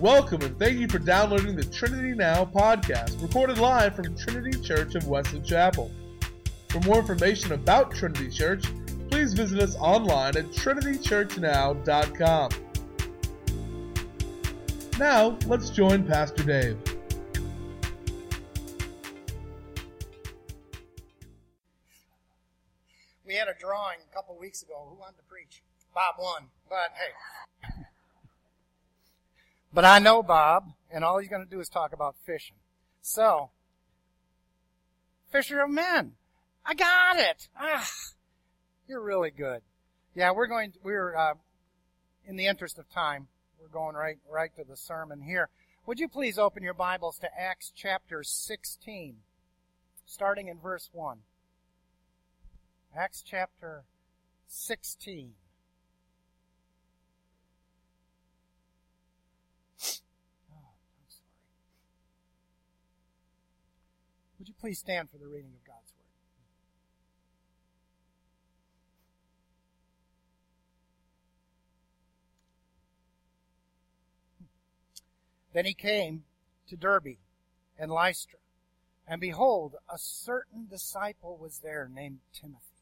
Welcome 0.00 0.42
and 0.42 0.58
thank 0.58 0.80
you 0.80 0.88
for 0.88 0.98
downloading 0.98 1.54
the 1.54 1.64
Trinity 1.64 2.14
Now 2.14 2.44
podcast, 2.44 3.22
recorded 3.22 3.58
live 3.58 3.94
from 3.94 4.16
Trinity 4.16 4.60
Church 4.60 4.96
of 4.96 5.06
Wesley 5.06 5.40
Chapel. 5.40 5.92
For 6.68 6.80
more 6.80 6.98
information 6.98 7.52
about 7.52 7.94
Trinity 7.94 8.28
Church, 8.28 8.64
please 9.08 9.34
visit 9.34 9.60
us 9.60 9.76
online 9.76 10.36
at 10.36 10.46
trinitychurchnow.com. 10.46 12.50
Now, 14.98 15.38
let's 15.46 15.70
join 15.70 16.04
Pastor 16.04 16.42
Dave. 16.42 16.76
We 23.24 23.36
had 23.36 23.46
a 23.46 23.54
drawing 23.60 23.98
a 24.10 24.14
couple 24.14 24.36
weeks 24.36 24.62
ago. 24.62 24.88
Who 24.90 24.96
wanted 24.98 25.18
to 25.18 25.24
preach? 25.28 25.62
Bob 25.94 26.16
won, 26.18 26.48
but 26.68 26.90
hey. 26.94 27.12
But 29.74 29.84
I 29.84 29.98
know 29.98 30.22
Bob, 30.22 30.72
and 30.90 31.04
all 31.04 31.18
he's 31.18 31.28
going 31.28 31.44
to 31.44 31.50
do 31.50 31.58
is 31.58 31.68
talk 31.68 31.92
about 31.92 32.14
fishing. 32.24 32.56
So, 33.02 33.50
fisher 35.32 35.60
of 35.60 35.70
men. 35.70 36.12
I 36.64 36.74
got 36.74 37.18
it. 37.18 37.48
Ah, 37.58 37.86
you're 38.88 39.02
really 39.02 39.32
good. 39.32 39.62
Yeah, 40.14 40.30
we're 40.30 40.46
going. 40.46 40.72
We're 40.84 41.16
uh, 41.16 41.34
in 42.24 42.36
the 42.36 42.46
interest 42.46 42.78
of 42.78 42.88
time. 42.88 43.26
We're 43.60 43.68
going 43.68 43.96
right 43.96 44.18
right 44.30 44.54
to 44.54 44.64
the 44.64 44.76
sermon 44.76 45.20
here. 45.20 45.48
Would 45.86 45.98
you 45.98 46.08
please 46.08 46.38
open 46.38 46.62
your 46.62 46.72
Bibles 46.72 47.18
to 47.18 47.28
Acts 47.38 47.72
chapter 47.74 48.22
16, 48.22 49.16
starting 50.06 50.48
in 50.48 50.58
verse 50.58 50.88
1. 50.92 51.18
Acts 52.96 53.22
chapter 53.26 53.84
16. 54.46 55.32
Oh, 60.50 60.56
I'm 60.56 61.08
sorry. 61.08 61.24
Would 64.44 64.48
you 64.50 64.54
please 64.60 64.78
stand 64.78 65.08
for 65.08 65.16
the 65.16 65.26
reading 65.26 65.52
of 65.54 65.64
God's 65.64 65.94
Word? 65.96 66.04
Then 75.54 75.64
he 75.64 75.72
came 75.72 76.24
to 76.68 76.76
Derbe 76.76 77.16
and 77.78 77.90
Lystra, 77.90 78.38
and 79.08 79.18
behold, 79.18 79.76
a 79.88 79.96
certain 79.96 80.66
disciple 80.68 81.38
was 81.38 81.60
there 81.60 81.88
named 81.90 82.18
Timothy, 82.38 82.76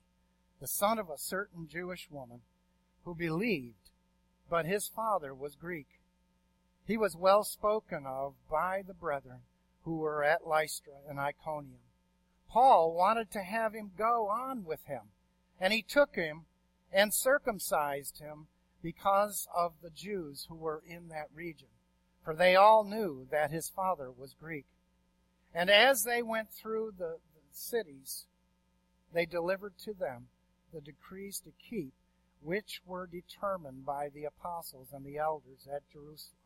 the 0.60 0.66
son 0.66 0.98
of 0.98 1.10
a 1.10 1.16
certain 1.16 1.68
Jewish 1.68 2.10
woman, 2.10 2.40
who 3.04 3.14
believed, 3.14 3.90
but 4.50 4.66
his 4.66 4.88
father 4.88 5.32
was 5.32 5.54
Greek. 5.54 6.00
He 6.84 6.96
was 6.96 7.14
well 7.14 7.44
spoken 7.44 8.04
of 8.04 8.34
by 8.50 8.82
the 8.84 8.94
brethren 8.94 9.42
who 9.84 9.98
were 9.98 10.22
at 10.22 10.46
Lystra 10.46 10.94
and 11.08 11.18
Iconium. 11.18 11.80
Paul 12.48 12.94
wanted 12.94 13.30
to 13.32 13.42
have 13.42 13.74
him 13.74 13.92
go 13.96 14.28
on 14.28 14.64
with 14.64 14.84
him, 14.84 15.10
and 15.60 15.72
he 15.72 15.82
took 15.82 16.14
him 16.14 16.46
and 16.92 17.14
circumcised 17.14 18.18
him 18.18 18.46
because 18.82 19.48
of 19.54 19.72
the 19.82 19.90
Jews 19.90 20.46
who 20.48 20.56
were 20.56 20.82
in 20.86 21.08
that 21.08 21.28
region 21.34 21.68
for 22.24 22.34
they 22.34 22.54
all 22.54 22.84
knew 22.84 23.26
that 23.30 23.50
his 23.50 23.68
father 23.68 24.10
was 24.10 24.34
Greek. 24.34 24.66
And 25.54 25.68
as 25.68 26.04
they 26.04 26.22
went 26.22 26.50
through 26.50 26.94
the, 26.98 27.18
the, 27.34 27.40
cities, 27.54 28.24
they 29.12 29.26
delivered 29.26 29.76
to 29.84 29.92
them 29.92 30.28
the 30.72 30.80
decrees 30.80 31.40
to 31.40 31.52
keep, 31.68 31.92
which 32.40 32.80
were 32.86 33.06
determined 33.06 33.84
by 33.84 34.08
the 34.08 34.24
apostles 34.24 34.88
and 34.92 35.04
the 35.04 35.18
elders 35.18 35.68
at 35.70 35.82
Jerusalem. 35.92 36.38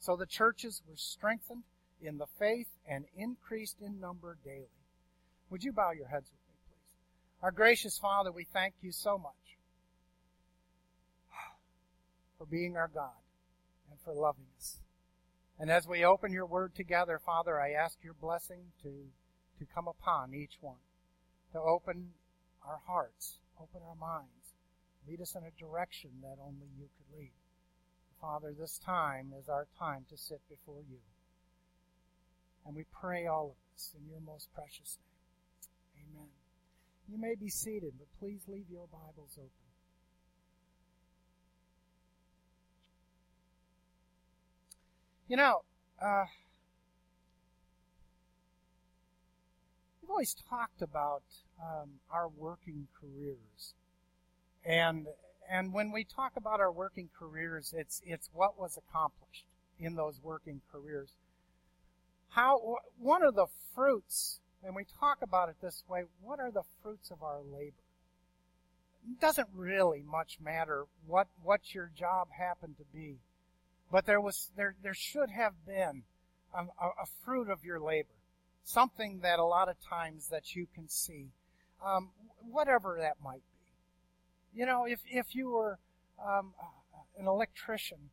So 0.00 0.16
the 0.16 0.26
churches 0.26 0.82
were 0.88 0.96
strengthened 0.96 1.62
in 2.02 2.18
the 2.18 2.26
faith 2.38 2.68
and 2.88 3.04
increased 3.16 3.76
in 3.80 4.00
number 4.00 4.36
daily. 4.44 4.66
Would 5.50 5.64
you 5.64 5.72
bow 5.72 5.90
your 5.92 6.08
heads 6.08 6.30
with 6.30 6.40
me, 6.48 6.54
please? 6.68 6.94
Our 7.42 7.50
gracious 7.50 7.98
Father, 7.98 8.30
we 8.30 8.46
thank 8.52 8.74
you 8.80 8.92
so 8.92 9.18
much 9.18 9.34
for 12.38 12.46
being 12.46 12.76
our 12.76 12.88
God 12.88 13.20
and 13.90 14.00
for 14.04 14.14
loving 14.14 14.46
us. 14.56 14.78
And 15.58 15.70
as 15.70 15.86
we 15.86 16.04
open 16.04 16.32
your 16.32 16.46
word 16.46 16.74
together, 16.74 17.20
Father, 17.24 17.60
I 17.60 17.72
ask 17.72 17.98
your 18.02 18.14
blessing 18.14 18.72
to, 18.82 18.88
to 19.58 19.66
come 19.74 19.88
upon 19.88 20.32
each 20.32 20.56
one, 20.62 20.80
to 21.52 21.60
open 21.60 22.12
our 22.66 22.80
hearts, 22.86 23.38
open 23.60 23.82
our 23.86 23.94
minds, 23.94 24.54
lead 25.06 25.20
us 25.20 25.34
in 25.34 25.42
a 25.42 25.60
direction 25.60 26.10
that 26.22 26.38
only 26.42 26.68
you 26.78 26.88
could 26.96 27.18
lead. 27.18 27.32
Father, 28.22 28.54
this 28.58 28.78
time 28.78 29.32
is 29.38 29.48
our 29.48 29.66
time 29.78 30.06
to 30.08 30.16
sit 30.16 30.40
before 30.48 30.82
you. 30.88 30.98
And 32.66 32.74
we 32.74 32.84
pray 32.92 33.26
all 33.26 33.50
of 33.50 33.56
this 33.74 33.94
in 33.94 34.08
your 34.10 34.20
most 34.20 34.48
precious 34.54 34.98
name. 34.98 36.14
Amen. 36.14 36.28
You 37.08 37.18
may 37.18 37.34
be 37.34 37.48
seated, 37.48 37.94
but 37.98 38.06
please 38.18 38.42
leave 38.46 38.66
your 38.70 38.86
Bibles 38.86 39.32
open. 39.36 39.50
You 45.28 45.36
know, 45.36 45.62
uh, 46.02 46.24
we've 50.02 50.10
always 50.10 50.34
talked 50.48 50.82
about 50.82 51.22
um, 51.62 52.00
our 52.12 52.28
working 52.28 52.88
careers, 53.00 53.74
and 54.64 55.06
and 55.48 55.72
when 55.72 55.92
we 55.92 56.02
talk 56.02 56.32
about 56.36 56.58
our 56.58 56.72
working 56.72 57.10
careers, 57.16 57.72
it's 57.76 58.02
it's 58.04 58.28
what 58.32 58.58
was 58.58 58.76
accomplished 58.76 59.44
in 59.78 59.94
those 59.94 60.20
working 60.20 60.62
careers. 60.72 61.10
How 62.30 62.76
one 62.98 63.22
of 63.22 63.34
the 63.34 63.46
fruits, 63.74 64.40
and 64.64 64.74
we 64.74 64.84
talk 64.98 65.18
about 65.22 65.48
it 65.48 65.56
this 65.62 65.84
way, 65.88 66.04
what 66.22 66.40
are 66.40 66.50
the 66.50 66.62
fruits 66.82 67.10
of 67.10 67.22
our 67.22 67.40
labor? 67.40 67.76
It 69.08 69.20
doesn't 69.20 69.48
really 69.54 70.02
much 70.02 70.38
matter 70.40 70.84
what 71.06 71.28
what 71.42 71.74
your 71.74 71.90
job 71.96 72.28
happened 72.38 72.76
to 72.78 72.84
be 72.92 73.18
but 73.90 74.06
there 74.06 74.20
was, 74.20 74.50
there, 74.56 74.74
there 74.82 74.94
should 74.94 75.30
have 75.30 75.54
been 75.66 76.04
a, 76.54 76.62
a, 76.62 77.06
fruit 77.24 77.48
of 77.48 77.64
your 77.64 77.80
labor. 77.80 78.08
Something 78.62 79.20
that 79.22 79.38
a 79.38 79.44
lot 79.44 79.68
of 79.68 79.76
times 79.80 80.28
that 80.28 80.54
you 80.54 80.66
can 80.74 80.88
see. 80.88 81.28
Um, 81.84 82.10
whatever 82.48 82.98
that 83.00 83.16
might 83.22 83.42
be. 84.54 84.60
You 84.60 84.66
know, 84.66 84.84
if, 84.84 85.00
if 85.10 85.34
you 85.34 85.50
were, 85.50 85.78
um, 86.24 86.52
an 87.18 87.26
electrician, 87.26 88.10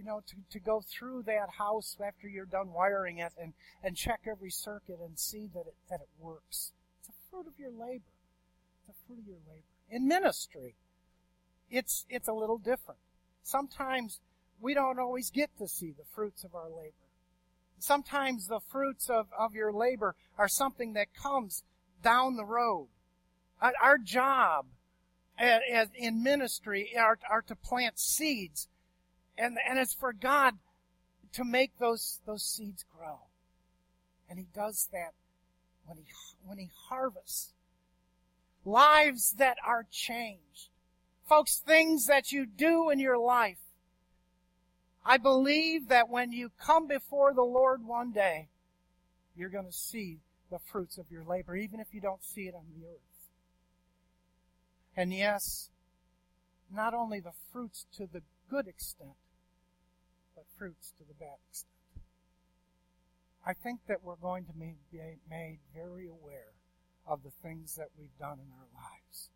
you 0.00 0.06
know, 0.06 0.22
to, 0.26 0.34
to 0.50 0.58
go 0.58 0.82
through 0.88 1.22
that 1.24 1.50
house 1.58 1.94
after 2.02 2.26
you're 2.26 2.46
done 2.46 2.72
wiring 2.72 3.18
it 3.18 3.34
and, 3.38 3.52
and 3.84 3.94
check 3.94 4.20
every 4.26 4.50
circuit 4.50 4.98
and 5.04 5.18
see 5.18 5.46
that 5.52 5.66
it, 5.66 5.74
that 5.90 6.00
it 6.00 6.08
works. 6.18 6.72
It's 7.00 7.10
a 7.10 7.30
fruit 7.30 7.46
of 7.46 7.52
your 7.58 7.70
labor. 7.70 8.08
It's 8.88 8.96
a 8.96 9.06
fruit 9.06 9.18
of 9.18 9.26
your 9.26 9.40
labor. 9.46 9.66
In 9.90 10.08
ministry, 10.08 10.74
it's, 11.70 12.06
it's 12.08 12.28
a 12.28 12.32
little 12.32 12.56
different. 12.56 13.00
Sometimes 13.42 14.20
we 14.58 14.72
don't 14.72 14.98
always 14.98 15.30
get 15.30 15.50
to 15.58 15.68
see 15.68 15.90
the 15.90 16.04
fruits 16.14 16.44
of 16.44 16.54
our 16.54 16.70
labor. 16.70 16.94
Sometimes 17.78 18.46
the 18.46 18.60
fruits 18.70 19.10
of, 19.10 19.26
of 19.38 19.54
your 19.54 19.70
labor 19.70 20.14
are 20.38 20.48
something 20.48 20.94
that 20.94 21.08
comes 21.14 21.62
down 22.02 22.36
the 22.36 22.44
road. 22.44 22.88
Our 23.60 23.98
job 23.98 24.64
in 25.38 26.22
ministry 26.22 26.90
are, 26.98 27.18
are 27.30 27.42
to 27.42 27.54
plant 27.54 27.98
seeds, 27.98 28.68
and, 29.40 29.56
and 29.68 29.78
it's 29.78 29.94
for 29.94 30.12
God 30.12 30.54
to 31.32 31.44
make 31.44 31.78
those, 31.78 32.20
those 32.26 32.44
seeds 32.44 32.84
grow. 32.96 33.20
And 34.28 34.38
He 34.38 34.46
does 34.54 34.88
that 34.92 35.12
when 35.86 35.98
He, 35.98 36.04
when 36.44 36.58
He 36.58 36.70
harvests. 36.88 37.54
Lives 38.64 39.34
that 39.38 39.56
are 39.66 39.86
changed. 39.90 40.68
Folks, 41.26 41.58
things 41.58 42.06
that 42.06 42.30
you 42.30 42.44
do 42.44 42.90
in 42.90 42.98
your 42.98 43.16
life 43.16 43.58
I 45.04 45.16
believe 45.16 45.88
that 45.88 46.08
when 46.08 46.32
you 46.32 46.50
come 46.60 46.86
before 46.86 47.32
the 47.32 47.42
Lord 47.42 47.84
one 47.84 48.12
day, 48.12 48.48
you're 49.36 49.48
going 49.48 49.66
to 49.66 49.72
see 49.72 50.18
the 50.50 50.58
fruits 50.58 50.98
of 50.98 51.10
your 51.10 51.24
labor, 51.24 51.56
even 51.56 51.80
if 51.80 51.94
you 51.94 52.00
don't 52.00 52.22
see 52.22 52.42
it 52.42 52.54
on 52.54 52.64
the 52.76 52.86
earth. 52.86 53.30
And 54.96 55.12
yes, 55.12 55.70
not 56.72 56.92
only 56.92 57.20
the 57.20 57.32
fruits 57.52 57.86
to 57.96 58.06
the 58.06 58.22
good 58.50 58.66
extent, 58.66 59.16
fruits 60.60 60.92
to 60.98 61.04
the 61.08 61.14
bad 61.14 61.38
extent. 61.48 61.72
I 63.46 63.54
think 63.54 63.80
that 63.88 64.04
we're 64.04 64.16
going 64.16 64.44
to 64.44 64.52
be 64.52 64.74
made 65.30 65.58
very 65.74 66.06
aware 66.06 66.52
of 67.06 67.22
the 67.22 67.30
things 67.42 67.76
that 67.76 67.88
we've 67.98 68.16
done 68.18 68.38
in 68.38 68.52
our 68.52 68.68
lives. 68.74 69.30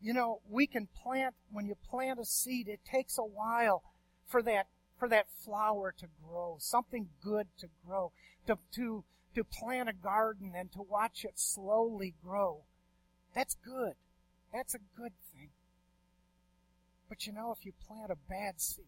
You 0.00 0.14
know, 0.14 0.40
we 0.48 0.68
can 0.68 0.86
plant, 1.02 1.34
when 1.50 1.66
you 1.66 1.74
plant 1.90 2.20
a 2.20 2.24
seed, 2.24 2.68
it 2.68 2.78
takes 2.84 3.18
a 3.18 3.22
while 3.22 3.82
for 4.28 4.40
that 4.42 4.68
for 4.98 5.08
that 5.08 5.26
flower 5.44 5.94
to 5.98 6.06
grow, 6.22 6.56
something 6.60 7.08
good 7.24 7.46
to 7.58 7.66
grow, 7.86 8.12
to, 8.46 8.58
to, 8.74 9.02
to 9.34 9.42
plant 9.42 9.88
a 9.88 9.94
garden 9.94 10.52
and 10.54 10.70
to 10.72 10.82
watch 10.82 11.24
it 11.24 11.32
slowly 11.38 12.12
grow. 12.22 12.58
That's 13.34 13.56
good. 13.64 13.94
That's 14.52 14.74
a 14.74 14.78
good 14.94 15.12
thing. 15.32 15.48
But 17.08 17.26
you 17.26 17.32
know, 17.32 17.50
if 17.50 17.64
you 17.64 17.72
plant 17.88 18.12
a 18.12 18.16
bad 18.28 18.60
seed, 18.60 18.84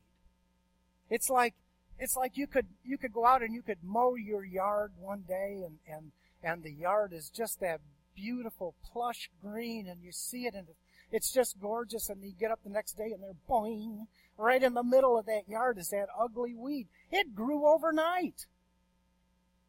it's 1.13 1.29
like, 1.29 1.55
it's 1.99 2.17
like 2.17 2.39
you 2.39 2.47
could 2.47 2.67
you 2.85 2.97
could 2.97 3.13
go 3.13 3.27
out 3.27 3.43
and 3.43 3.55
you 3.55 3.61
could 3.61 3.85
mow 3.85 4.15
your 4.15 4.45
yard 4.45 4.93
one 4.99 5.25
day 5.29 5.63
and 5.65 5.77
and 5.87 6.13
and 6.43 6.63
the 6.63 6.73
yard 6.73 7.13
is 7.13 7.29
just 7.29 7.61
that 7.61 7.81
beautiful 8.17 8.75
plush 8.93 9.31
green 9.43 9.87
and 9.87 10.03
you 10.03 10.11
see 10.11 10.47
it 10.47 10.55
and 10.55 10.69
it's 11.11 11.31
just 11.31 11.61
gorgeous 11.61 12.09
and 12.09 12.23
you 12.23 12.33
get 12.33 12.51
up 12.51 12.61
the 12.65 12.71
next 12.71 12.95
day 12.95 13.13
and 13.13 13.23
they're 13.23 13.37
boing 13.49 14.07
right 14.39 14.63
in 14.63 14.73
the 14.73 14.83
middle 14.83 15.19
of 15.19 15.27
that 15.27 15.47
yard 15.47 15.77
is 15.77 15.91
that 15.91 16.09
ugly 16.19 16.55
weed. 16.55 16.89
It 17.11 17.35
grew 17.35 17.67
overnight. 17.67 18.47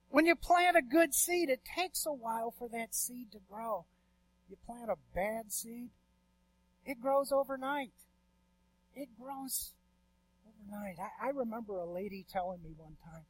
When 0.10 0.26
you 0.26 0.36
plant 0.36 0.78
a 0.78 0.82
good 0.82 1.14
seed 1.14 1.50
it 1.50 1.62
takes 1.78 2.06
a 2.06 2.14
while 2.14 2.52
for 2.58 2.70
that 2.70 2.96
seed 2.96 3.34
to 3.34 3.40
grow. 3.52 3.86
You 4.50 4.56
plant 4.66 4.90
a 4.90 4.96
bad 5.14 5.52
seed 5.52 5.90
it 6.86 7.02
grows 7.02 7.32
overnight. 7.32 7.92
It 8.96 9.10
grows 9.20 9.74
I, 10.72 11.28
I 11.28 11.30
remember 11.30 11.78
a 11.78 11.90
lady 11.90 12.26
telling 12.32 12.62
me 12.64 12.72
one 12.78 12.96
time, 13.04 13.24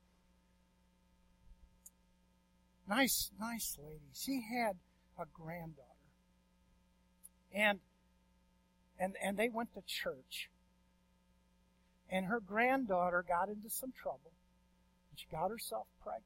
nice, 2.88 3.32
nice 3.40 3.78
lady. 3.82 4.12
She 4.14 4.44
had 4.52 4.78
a 5.18 5.26
granddaughter. 5.34 5.88
And, 7.54 7.80
and, 9.00 9.16
and 9.24 9.38
they 9.38 9.50
went 9.50 9.74
to 9.74 9.82
church. 9.86 10.50
And 12.10 12.26
her 12.26 12.40
granddaughter 12.40 13.24
got 13.28 13.50
into 13.50 13.70
some 13.70 13.92
trouble. 13.92 14.32
She 15.16 15.26
got 15.32 15.50
herself 15.50 15.88
pregnant. 16.02 16.26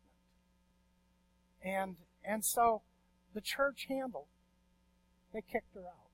And, 1.63 1.97
and 2.23 2.43
so 2.43 2.81
the 3.33 3.41
church 3.41 3.87
handled. 3.89 4.27
They 5.33 5.41
kicked 5.41 5.73
her 5.75 5.81
out. 5.81 6.09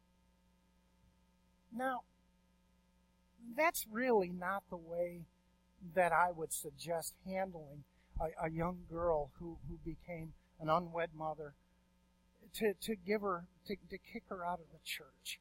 Now, 1.75 2.01
that's 3.55 3.85
really 3.91 4.29
not 4.29 4.63
the 4.69 4.77
way 4.77 5.21
that 5.95 6.11
I 6.11 6.31
would 6.31 6.53
suggest 6.53 7.13
handling 7.25 7.83
a, 8.19 8.47
a 8.47 8.49
young 8.49 8.79
girl 8.89 9.31
who, 9.39 9.57
who 9.67 9.77
became 9.83 10.33
an 10.59 10.69
unwed 10.69 11.09
mother 11.15 11.53
to, 12.55 12.73
to 12.81 12.95
give 12.95 13.21
her, 13.21 13.45
to, 13.67 13.75
to 13.89 13.97
kick 13.97 14.23
her 14.29 14.45
out 14.45 14.59
of 14.59 14.67
the 14.71 14.79
church. 14.83 15.39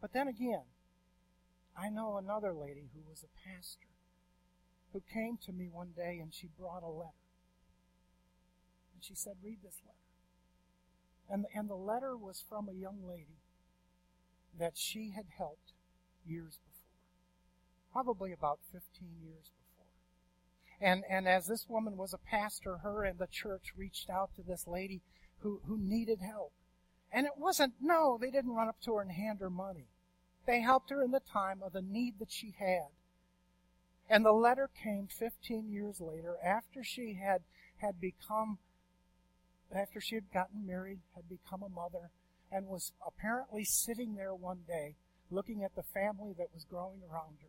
But 0.00 0.12
then 0.12 0.28
again, 0.28 0.64
I 1.76 1.88
know 1.88 2.16
another 2.16 2.52
lady 2.52 2.88
who 2.94 3.00
was 3.08 3.24
a 3.24 3.48
pastor 3.48 3.88
who 4.92 5.02
came 5.12 5.38
to 5.44 5.52
me 5.52 5.68
one 5.70 5.92
day 5.96 6.18
and 6.20 6.32
she 6.32 6.48
brought 6.58 6.82
a 6.82 6.88
letter. 6.88 7.10
And 8.94 9.02
she 9.02 9.14
said, 9.14 9.34
Read 9.42 9.58
this 9.62 9.80
letter. 9.84 9.98
And, 11.30 11.46
and 11.54 11.68
the 11.68 11.76
letter 11.76 12.16
was 12.16 12.42
from 12.48 12.68
a 12.68 12.72
young 12.72 13.06
lady 13.06 13.38
that 14.58 14.76
she 14.76 15.12
had 15.14 15.26
helped 15.36 15.72
years 16.26 16.58
before, 16.64 17.92
probably 17.92 18.32
about 18.32 18.60
15 18.72 18.82
years 19.22 19.50
before. 19.50 19.86
And, 20.80 21.04
and 21.10 21.26
as 21.26 21.46
this 21.46 21.66
woman 21.68 21.96
was 21.96 22.12
a 22.12 22.18
pastor, 22.18 22.78
her 22.78 23.04
and 23.04 23.18
the 23.18 23.26
church 23.26 23.72
reached 23.76 24.08
out 24.10 24.30
to 24.36 24.42
this 24.42 24.66
lady 24.66 25.00
who, 25.40 25.60
who 25.66 25.78
needed 25.78 26.20
help. 26.20 26.52
And 27.10 27.26
it 27.26 27.32
wasn't, 27.36 27.74
no, 27.80 28.18
they 28.20 28.30
didn't 28.30 28.54
run 28.54 28.68
up 28.68 28.80
to 28.82 28.94
her 28.94 29.02
and 29.02 29.12
hand 29.12 29.40
her 29.40 29.50
money. 29.50 29.86
They 30.46 30.60
helped 30.60 30.90
her 30.90 31.02
in 31.02 31.10
the 31.10 31.20
time 31.20 31.62
of 31.62 31.72
the 31.72 31.82
need 31.82 32.18
that 32.18 32.30
she 32.30 32.54
had. 32.58 32.88
And 34.10 34.24
the 34.24 34.32
letter 34.32 34.70
came 34.82 35.06
15 35.06 35.70
years 35.70 36.00
later 36.00 36.36
after 36.44 36.82
she 36.82 37.14
had, 37.14 37.42
had 37.78 38.00
become, 38.00 38.58
after 39.74 40.00
she 40.00 40.14
had 40.14 40.32
gotten 40.32 40.66
married, 40.66 41.00
had 41.14 41.28
become 41.28 41.62
a 41.62 41.68
mother, 41.68 42.10
and 42.50 42.66
was 42.66 42.92
apparently 43.06 43.64
sitting 43.64 44.14
there 44.14 44.34
one 44.34 44.60
day 44.66 44.94
looking 45.30 45.62
at 45.62 45.74
the 45.74 45.82
family 45.82 46.32
that 46.36 46.54
was 46.54 46.64
growing 46.64 47.00
around 47.02 47.38
her. 47.42 47.48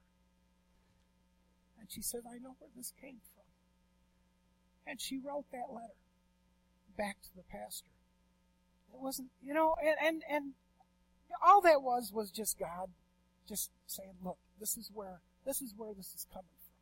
And 1.79 1.89
she 1.89 2.01
said, 2.01 2.21
I 2.29 2.37
know 2.37 2.55
where 2.59 2.69
this 2.75 2.93
came 2.99 3.19
from. 3.33 3.45
And 4.85 4.99
she 4.99 5.19
wrote 5.19 5.45
that 5.51 5.73
letter 5.73 5.93
back 6.97 7.21
to 7.23 7.29
the 7.35 7.43
pastor. 7.49 7.91
It 8.93 8.99
wasn't, 8.99 9.29
you 9.41 9.53
know, 9.53 9.75
and, 9.81 9.95
and, 10.03 10.23
and 10.29 10.53
all 11.45 11.61
that 11.61 11.81
was 11.81 12.11
was 12.13 12.31
just 12.31 12.59
God 12.59 12.89
just 13.47 13.71
saying, 13.87 14.15
look, 14.23 14.37
this 14.59 14.77
is 14.77 14.91
where, 14.93 15.21
this 15.45 15.61
is 15.61 15.73
where 15.77 15.93
this 15.93 16.13
is 16.13 16.25
coming 16.31 16.45
from. 16.57 16.75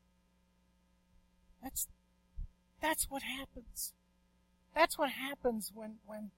That's, 1.63 1.87
that's 2.81 3.09
what 3.09 3.23
happens. 3.23 3.93
That's 4.73 4.97
what 4.97 5.11
happens 5.11 5.71
when, 5.73 5.97
when 6.05 6.31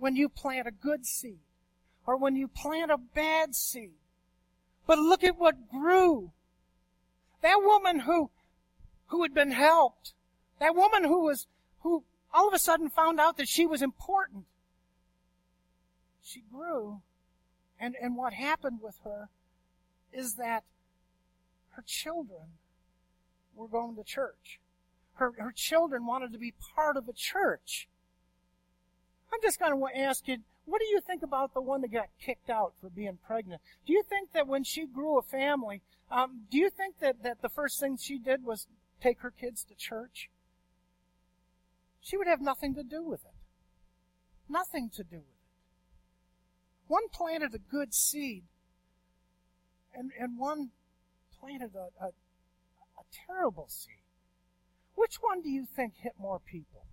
when 0.00 0.16
you 0.16 0.28
plant 0.28 0.66
a 0.66 0.72
good 0.72 1.06
seed 1.06 1.38
or 2.06 2.16
when 2.16 2.34
you 2.34 2.48
plant 2.48 2.90
a 2.90 2.96
bad 2.96 3.54
seed. 3.54 3.92
But 4.86 4.98
look 4.98 5.22
at 5.22 5.38
what 5.38 5.70
grew. 5.70 6.32
That 7.42 7.60
woman 7.62 8.00
who, 8.00 8.30
who 9.08 9.22
had 9.22 9.34
been 9.34 9.52
helped, 9.52 10.14
that 10.58 10.74
woman 10.74 11.04
who 11.04 11.24
was, 11.24 11.46
who 11.80 12.02
all 12.32 12.48
of 12.48 12.54
a 12.54 12.58
sudden 12.58 12.88
found 12.88 13.20
out 13.20 13.36
that 13.36 13.48
she 13.48 13.66
was 13.66 13.82
important. 13.82 14.44
She 16.22 16.42
grew. 16.52 17.02
And, 17.78 17.94
and 18.00 18.16
what 18.16 18.32
happened 18.32 18.80
with 18.82 18.98
her 19.04 19.28
is 20.12 20.34
that 20.34 20.64
her 21.70 21.84
children 21.86 22.58
were 23.54 23.68
going 23.68 23.96
to 23.96 24.04
church. 24.04 24.58
Her, 25.14 25.32
her 25.38 25.52
children 25.52 26.06
wanted 26.06 26.32
to 26.32 26.38
be 26.38 26.54
part 26.74 26.96
of 26.96 27.08
a 27.08 27.12
church. 27.12 27.88
I'm 29.32 29.40
just 29.42 29.58
going 29.58 29.78
to 29.78 29.98
ask 29.98 30.26
you, 30.26 30.38
what 30.64 30.80
do 30.80 30.86
you 30.86 31.00
think 31.00 31.22
about 31.22 31.54
the 31.54 31.60
one 31.60 31.80
that 31.82 31.92
got 31.92 32.08
kicked 32.24 32.50
out 32.50 32.74
for 32.80 32.90
being 32.90 33.18
pregnant? 33.26 33.60
Do 33.86 33.92
you 33.92 34.02
think 34.08 34.32
that 34.32 34.46
when 34.46 34.64
she 34.64 34.86
grew 34.86 35.18
a 35.18 35.22
family, 35.22 35.82
um, 36.10 36.42
do 36.50 36.58
you 36.58 36.70
think 36.70 36.98
that, 37.00 37.22
that 37.22 37.42
the 37.42 37.48
first 37.48 37.80
thing 37.80 37.96
she 37.96 38.18
did 38.18 38.44
was 38.44 38.66
take 39.00 39.20
her 39.20 39.30
kids 39.30 39.64
to 39.64 39.74
church? 39.74 40.30
She 42.00 42.16
would 42.16 42.26
have 42.26 42.40
nothing 42.40 42.74
to 42.74 42.82
do 42.82 43.02
with 43.02 43.24
it. 43.24 43.34
Nothing 44.48 44.90
to 44.96 45.04
do 45.04 45.16
with 45.16 45.24
it. 45.24 45.40
One 46.88 47.08
planted 47.12 47.54
a 47.54 47.58
good 47.58 47.94
seed, 47.94 48.42
and, 49.94 50.10
and 50.18 50.38
one 50.38 50.70
planted 51.38 51.70
a, 51.76 52.04
a, 52.04 52.08
a 52.08 53.04
terrible 53.26 53.66
seed. 53.68 53.94
Which 54.96 55.16
one 55.20 55.40
do 55.40 55.48
you 55.48 55.66
think 55.66 55.94
hit 55.96 56.14
more 56.18 56.40
people? 56.40 56.84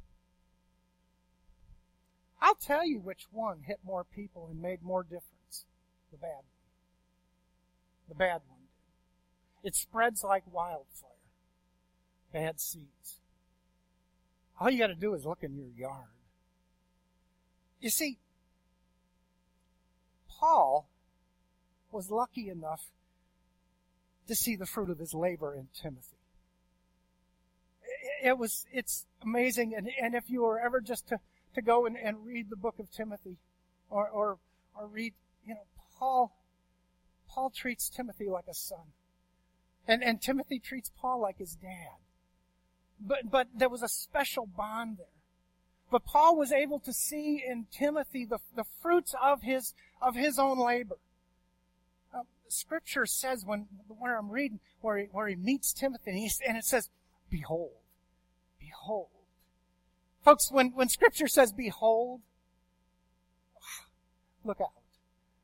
I'll 2.41 2.55
tell 2.55 2.85
you 2.85 2.99
which 2.99 3.27
one 3.31 3.61
hit 3.65 3.79
more 3.83 4.03
people 4.03 4.47
and 4.49 4.61
made 4.61 4.83
more 4.83 5.03
difference. 5.03 5.65
The 6.11 6.17
bad 6.17 6.29
one. 6.29 6.43
The 8.09 8.15
bad 8.15 8.41
one 8.47 8.59
did. 9.63 9.69
It 9.69 9.75
spreads 9.75 10.23
like 10.23 10.43
wildfire. 10.51 11.11
Bad 12.31 12.59
seeds. 12.59 13.19
All 14.59 14.69
you 14.69 14.77
gotta 14.77 14.95
do 14.95 15.13
is 15.13 15.25
look 15.25 15.43
in 15.43 15.55
your 15.55 15.69
yard. 15.75 16.09
You 17.79 17.89
see, 17.89 18.17
Paul 20.29 20.87
was 21.91 22.09
lucky 22.09 22.49
enough 22.49 22.85
to 24.27 24.35
see 24.35 24.55
the 24.55 24.65
fruit 24.65 24.89
of 24.89 24.99
his 24.99 25.13
labor 25.13 25.55
in 25.55 25.67
Timothy. 25.79 26.17
It 28.23 28.37
was, 28.37 28.65
it's 28.71 29.05
amazing. 29.21 29.73
And, 29.75 29.89
and 30.01 30.15
if 30.15 30.29
you 30.29 30.41
were 30.41 30.59
ever 30.59 30.81
just 30.81 31.07
to 31.09 31.19
to 31.57 31.61
go 31.63 31.87
and, 31.87 31.97
and 31.97 32.23
read 32.23 32.51
the 32.51 32.55
book 32.55 32.75
of 32.79 32.91
Timothy 32.91 33.37
or, 33.89 34.07
or, 34.07 34.37
or 34.75 34.87
read, 34.87 35.13
you 35.45 35.55
know, 35.55 35.61
Paul, 35.97 36.31
Paul 37.27 37.49
treats 37.49 37.89
Timothy 37.89 38.29
like 38.29 38.45
a 38.47 38.53
son. 38.53 38.93
And, 39.87 40.03
and 40.03 40.21
Timothy 40.21 40.59
treats 40.59 40.91
Paul 41.01 41.19
like 41.19 41.39
his 41.39 41.55
dad. 41.55 41.97
But, 42.99 43.31
but 43.31 43.47
there 43.55 43.69
was 43.69 43.81
a 43.81 43.87
special 43.87 44.45
bond 44.45 44.99
there. 44.99 45.07
But 45.89 46.05
Paul 46.05 46.37
was 46.37 46.51
able 46.51 46.79
to 46.81 46.93
see 46.93 47.43
in 47.47 47.65
Timothy 47.71 48.25
the, 48.25 48.37
the 48.55 48.65
fruits 48.79 49.15
of 49.19 49.41
his, 49.41 49.73
of 49.99 50.15
his 50.15 50.37
own 50.37 50.59
labor. 50.59 50.97
Um, 52.13 52.23
scripture 52.49 53.07
says 53.07 53.45
when, 53.45 53.65
where 53.87 54.15
I'm 54.15 54.29
reading, 54.29 54.59
where 54.81 54.97
he, 54.97 55.05
where 55.11 55.27
he 55.27 55.35
meets 55.35 55.73
Timothy, 55.73 56.11
and, 56.11 56.19
he, 56.19 56.29
and 56.47 56.55
it 56.55 56.65
says, 56.65 56.89
behold, 57.31 57.71
behold, 58.59 59.07
Folks, 60.27 60.51
when, 60.51 60.73
when 60.75 60.89
scripture 60.89 61.29
says 61.29 61.53
behold, 61.53 62.19
look 64.43 64.59
out. 64.59 64.71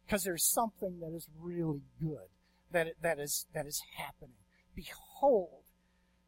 Because 0.05 0.25
there's 0.25 0.43
something 0.43 0.99
that 0.99 1.15
is 1.15 1.29
really 1.39 1.83
good 2.01 2.27
that, 2.73 2.87
that 3.01 3.17
is, 3.17 3.45
that 3.53 3.65
is 3.65 3.81
happening. 3.95 4.35
Behold. 4.75 5.61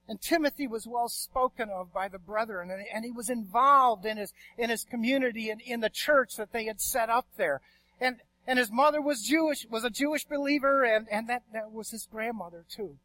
And 0.07 0.21
Timothy 0.21 0.67
was 0.67 0.87
well 0.87 1.09
spoken 1.09 1.69
of 1.69 1.91
by 1.91 2.07
the 2.07 2.17
brethren, 2.17 2.71
and, 2.71 2.85
and 2.93 3.03
he 3.03 3.11
was 3.11 3.29
involved 3.29 4.05
in 4.05 4.15
his, 4.15 4.31
in 4.57 4.69
his 4.69 4.85
community 4.85 5.49
and 5.49 5.59
in 5.59 5.81
the 5.81 5.89
church 5.89 6.37
that 6.37 6.53
they 6.53 6.63
had 6.63 6.79
set 6.79 7.09
up 7.09 7.27
there. 7.35 7.59
And, 7.99 8.21
and 8.47 8.57
his 8.57 8.71
mother 8.71 9.01
was 9.01 9.21
Jewish, 9.21 9.65
was 9.69 9.83
a 9.83 9.89
Jewish 9.89 10.23
believer, 10.23 10.85
and, 10.85 11.07
and 11.11 11.27
that, 11.27 11.43
that 11.51 11.73
was 11.73 11.89
his 11.89 12.07
grandmother 12.09 12.63
too, 12.69 12.95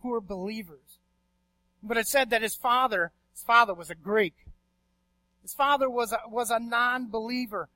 who 0.00 0.08
were 0.08 0.22
believers. 0.22 0.98
But 1.82 1.98
it 1.98 2.06
said 2.06 2.30
that 2.30 2.40
his 2.40 2.54
father, 2.54 3.12
his 3.34 3.42
father 3.42 3.74
was 3.74 3.90
a 3.90 3.94
Greek. 3.94 4.43
His 5.44 5.52
father 5.52 5.90
was 5.90 6.10
a, 6.10 6.20
was 6.26 6.50
a 6.50 6.58
non-believer. 6.58 7.68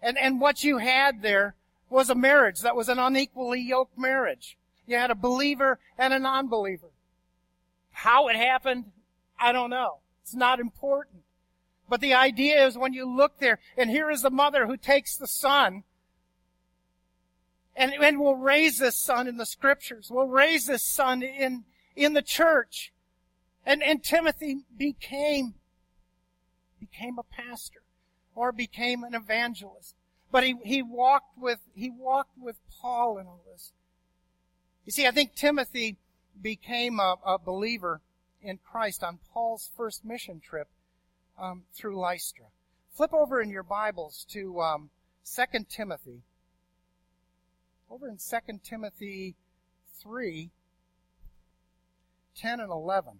And, 0.00 0.16
and 0.16 0.40
what 0.40 0.62
you 0.62 0.78
had 0.78 1.20
there 1.20 1.56
was 1.90 2.08
a 2.08 2.14
marriage 2.14 2.60
that 2.60 2.76
was 2.76 2.88
an 2.88 3.00
unequally 3.00 3.60
yoked 3.60 3.98
marriage. 3.98 4.56
You 4.86 4.96
had 4.96 5.10
a 5.10 5.16
believer 5.16 5.80
and 5.98 6.14
a 6.14 6.20
non-believer. 6.20 6.90
How 7.90 8.28
it 8.28 8.36
happened, 8.36 8.92
I 9.36 9.50
don't 9.50 9.70
know. 9.70 9.98
It's 10.22 10.32
not 10.32 10.60
important. 10.60 11.24
But 11.88 12.00
the 12.00 12.14
idea 12.14 12.64
is 12.64 12.78
when 12.78 12.92
you 12.92 13.04
look 13.04 13.40
there, 13.40 13.58
and 13.76 13.90
here 13.90 14.08
is 14.08 14.22
the 14.22 14.30
mother 14.30 14.68
who 14.68 14.76
takes 14.76 15.16
the 15.16 15.26
son, 15.26 15.82
and, 17.74 17.92
and 17.92 18.20
will 18.20 18.36
raise 18.36 18.78
this 18.78 18.96
son 18.96 19.26
in 19.26 19.38
the 19.38 19.44
scriptures, 19.44 20.08
will 20.08 20.28
raise 20.28 20.66
this 20.66 20.86
son 20.86 21.24
in, 21.24 21.64
in 21.96 22.12
the 22.12 22.22
church. 22.22 22.92
And, 23.66 23.82
and 23.82 24.04
Timothy 24.04 24.60
became, 24.76 25.54
became 26.80 27.18
a 27.18 27.22
pastor, 27.22 27.82
or 28.34 28.50
became 28.50 29.04
an 29.04 29.14
evangelist. 29.14 29.94
But 30.32 30.44
he, 30.44 30.56
he 30.64 30.82
walked 30.82 31.36
with, 31.38 31.58
he 31.74 31.90
walked 31.90 32.38
with 32.38 32.56
Paul 32.80 33.18
in 33.18 33.26
all 33.26 33.42
this. 33.52 33.72
You 34.86 34.92
see, 34.92 35.06
I 35.06 35.10
think 35.10 35.34
Timothy 35.34 35.98
became 36.40 36.98
a, 36.98 37.16
a 37.24 37.38
believer 37.38 38.00
in 38.42 38.58
Christ 38.58 39.04
on 39.04 39.18
Paul's 39.32 39.70
first 39.76 40.04
mission 40.04 40.40
trip 40.40 40.68
um, 41.38 41.64
through 41.74 42.00
Lystra. 42.00 42.46
Flip 42.92 43.12
over 43.12 43.40
in 43.40 43.50
your 43.50 43.62
Bibles 43.62 44.26
to 44.30 44.60
um, 44.60 44.90
2 45.34 45.42
Timothy. 45.68 46.22
Over 47.90 48.08
in 48.08 48.18
2 48.18 48.60
Timothy 48.62 49.34
3, 50.02 50.50
10 52.36 52.60
and 52.60 52.70
11. 52.70 53.12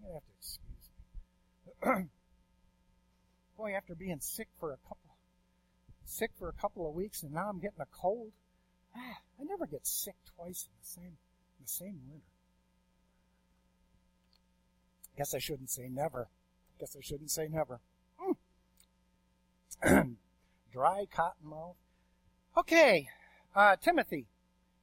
You 0.00 0.12
have 0.14 0.22
to 0.22 0.30
excuse 0.38 0.90
me. 1.66 1.67
Boy, 3.56 3.74
after 3.74 3.94
being 3.94 4.20
sick 4.20 4.48
for 4.58 4.72
a 4.72 4.76
couple, 4.76 5.16
sick 6.04 6.30
for 6.38 6.48
a 6.48 6.52
couple 6.52 6.88
of 6.88 6.94
weeks, 6.94 7.22
and 7.22 7.32
now 7.32 7.48
I'm 7.48 7.60
getting 7.60 7.80
a 7.80 7.86
cold. 7.86 8.32
Ah, 8.96 9.18
I 9.40 9.44
never 9.44 9.66
get 9.66 9.86
sick 9.86 10.14
twice 10.36 10.66
in 10.66 10.72
the 10.80 10.86
same 10.86 11.16
in 11.58 11.64
the 11.64 11.68
same 11.68 12.00
winter. 12.08 12.24
Guess 15.16 15.34
I 15.34 15.38
shouldn't 15.38 15.70
say 15.70 15.88
never. 15.88 16.28
Guess 16.78 16.96
I 16.96 17.00
shouldn't 17.02 17.30
say 17.30 17.48
never. 17.48 17.80
Mm. 19.84 20.16
Dry 20.72 21.06
cotton 21.12 21.48
mouth. 21.48 21.76
Okay, 22.56 23.08
uh, 23.54 23.76
Timothy, 23.76 24.26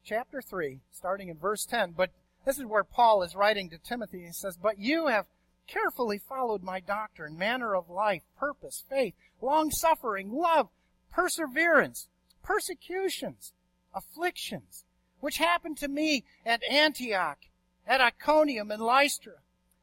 chapter 0.03 0.41
3, 0.41 0.81
starting 0.91 1.29
in 1.29 1.37
verse 1.37 1.65
10. 1.65 1.93
But 1.95 2.11
this 2.45 2.57
is 2.57 2.65
where 2.65 2.83
Paul 2.83 3.23
is 3.23 3.35
writing 3.35 3.69
to 3.69 3.77
Timothy. 3.77 4.25
He 4.25 4.31
says, 4.31 4.57
But 4.57 4.79
you 4.79 5.07
have 5.07 5.25
carefully 5.67 6.17
followed 6.17 6.63
my 6.63 6.79
doctrine, 6.79 7.37
manner 7.37 7.75
of 7.75 7.89
life, 7.89 8.23
purpose, 8.37 8.83
faith, 8.89 9.13
long 9.41 9.71
suffering, 9.71 10.31
love, 10.31 10.69
perseverance, 11.11 12.07
persecutions, 12.43 13.53
afflictions, 13.93 14.85
which 15.19 15.37
happened 15.37 15.77
to 15.77 15.87
me 15.87 16.23
at 16.45 16.63
Antioch, 16.69 17.39
at 17.87 18.01
Iconium, 18.01 18.71
and 18.71 18.81
Lystra, 18.81 19.35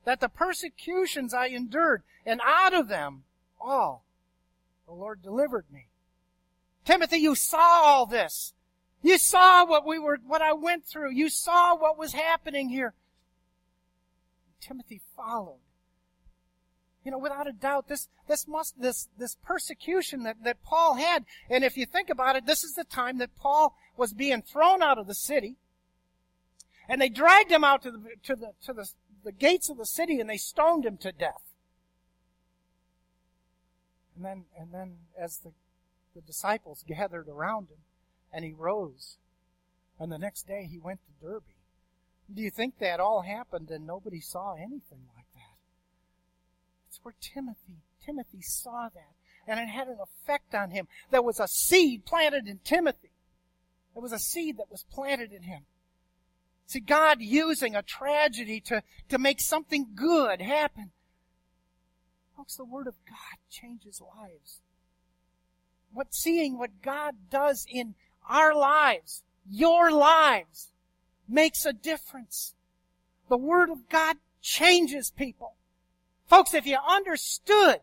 that 0.04 0.20
the 0.20 0.28
persecutions 0.28 1.32
I 1.32 1.46
endured, 1.46 2.02
and 2.26 2.40
out 2.44 2.74
of 2.74 2.88
them 2.88 3.24
all 3.60 4.04
the 4.86 4.92
Lord 4.92 5.22
delivered 5.22 5.64
me. 5.72 5.86
Timothy, 6.84 7.18
you 7.18 7.34
saw 7.34 7.82
all 7.84 8.06
this. 8.06 8.52
You 9.02 9.18
saw 9.18 9.64
what 9.64 9.86
we 9.86 9.98
were, 9.98 10.18
what 10.26 10.42
I 10.42 10.52
went 10.52 10.84
through. 10.84 11.12
You 11.12 11.28
saw 11.28 11.76
what 11.76 11.98
was 11.98 12.12
happening 12.12 12.68
here. 12.68 12.94
Timothy 14.60 15.00
followed. 15.16 15.58
You 17.04 17.10
know, 17.10 17.18
without 17.18 17.48
a 17.48 17.52
doubt, 17.52 17.88
this, 17.88 18.08
this 18.28 18.46
must, 18.46 18.80
this, 18.80 19.08
this 19.18 19.36
persecution 19.44 20.22
that, 20.22 20.36
that 20.44 20.62
Paul 20.62 20.94
had, 20.94 21.24
and 21.50 21.64
if 21.64 21.76
you 21.76 21.84
think 21.84 22.10
about 22.10 22.36
it, 22.36 22.46
this 22.46 22.62
is 22.62 22.74
the 22.74 22.84
time 22.84 23.18
that 23.18 23.34
Paul 23.36 23.76
was 23.96 24.12
being 24.12 24.42
thrown 24.42 24.82
out 24.82 24.98
of 24.98 25.08
the 25.08 25.14
city, 25.14 25.56
and 26.88 27.00
they 27.00 27.08
dragged 27.08 27.50
him 27.50 27.64
out 27.64 27.82
to 27.82 27.90
the, 27.90 27.98
to 28.24 28.36
the, 28.36 28.52
to 28.66 28.72
the, 28.72 28.88
the 29.24 29.32
gates 29.32 29.68
of 29.68 29.78
the 29.78 29.86
city 29.86 30.20
and 30.20 30.28
they 30.28 30.36
stoned 30.36 30.84
him 30.84 30.96
to 30.98 31.12
death. 31.12 31.42
And 34.16 34.24
then, 34.24 34.44
and 34.58 34.72
then 34.72 34.96
as 35.18 35.38
the, 35.38 35.52
the 36.14 36.20
disciples 36.20 36.84
gathered 36.86 37.28
around 37.28 37.68
him, 37.68 37.78
and 38.32 38.44
he 38.44 38.52
rose, 38.52 39.16
and 39.98 40.10
the 40.10 40.18
next 40.18 40.46
day 40.46 40.68
he 40.70 40.78
went 40.78 41.00
to 41.04 41.26
Derbe. 41.26 41.42
Do 42.32 42.42
you 42.42 42.50
think 42.50 42.78
that 42.78 43.00
all 43.00 43.22
happened 43.22 43.70
and 43.70 43.86
nobody 43.86 44.20
saw 44.20 44.54
anything 44.54 45.08
like 45.14 45.21
where 47.02 47.14
Timothy, 47.20 47.82
Timothy 48.04 48.42
saw 48.42 48.88
that, 48.94 49.14
and 49.46 49.60
it 49.60 49.68
had 49.68 49.88
an 49.88 49.98
effect 50.00 50.54
on 50.54 50.70
him. 50.70 50.86
There 51.10 51.22
was 51.22 51.40
a 51.40 51.48
seed 51.48 52.04
planted 52.04 52.46
in 52.46 52.60
Timothy. 52.64 53.10
There 53.94 54.02
was 54.02 54.12
a 54.12 54.18
seed 54.18 54.58
that 54.58 54.70
was 54.70 54.84
planted 54.90 55.32
in 55.32 55.42
him. 55.42 55.62
See, 56.66 56.80
God 56.80 57.20
using 57.20 57.74
a 57.74 57.82
tragedy 57.82 58.60
to, 58.60 58.82
to 59.08 59.18
make 59.18 59.40
something 59.40 59.88
good 59.94 60.40
happen. 60.40 60.92
Folks, 62.36 62.56
the 62.56 62.64
Word 62.64 62.86
of 62.86 62.94
God 63.06 63.38
changes 63.50 64.00
lives. 64.00 64.60
What 65.92 66.14
seeing 66.14 66.58
what 66.58 66.80
God 66.82 67.14
does 67.30 67.66
in 67.68 67.94
our 68.28 68.54
lives, 68.54 69.22
your 69.50 69.90
lives, 69.90 70.68
makes 71.28 71.66
a 71.66 71.72
difference. 71.72 72.54
The 73.28 73.36
Word 73.36 73.68
of 73.68 73.88
God 73.88 74.16
changes 74.40 75.10
people. 75.10 75.54
Folks, 76.32 76.54
if 76.54 76.64
you 76.64 76.78
understood 76.88 77.80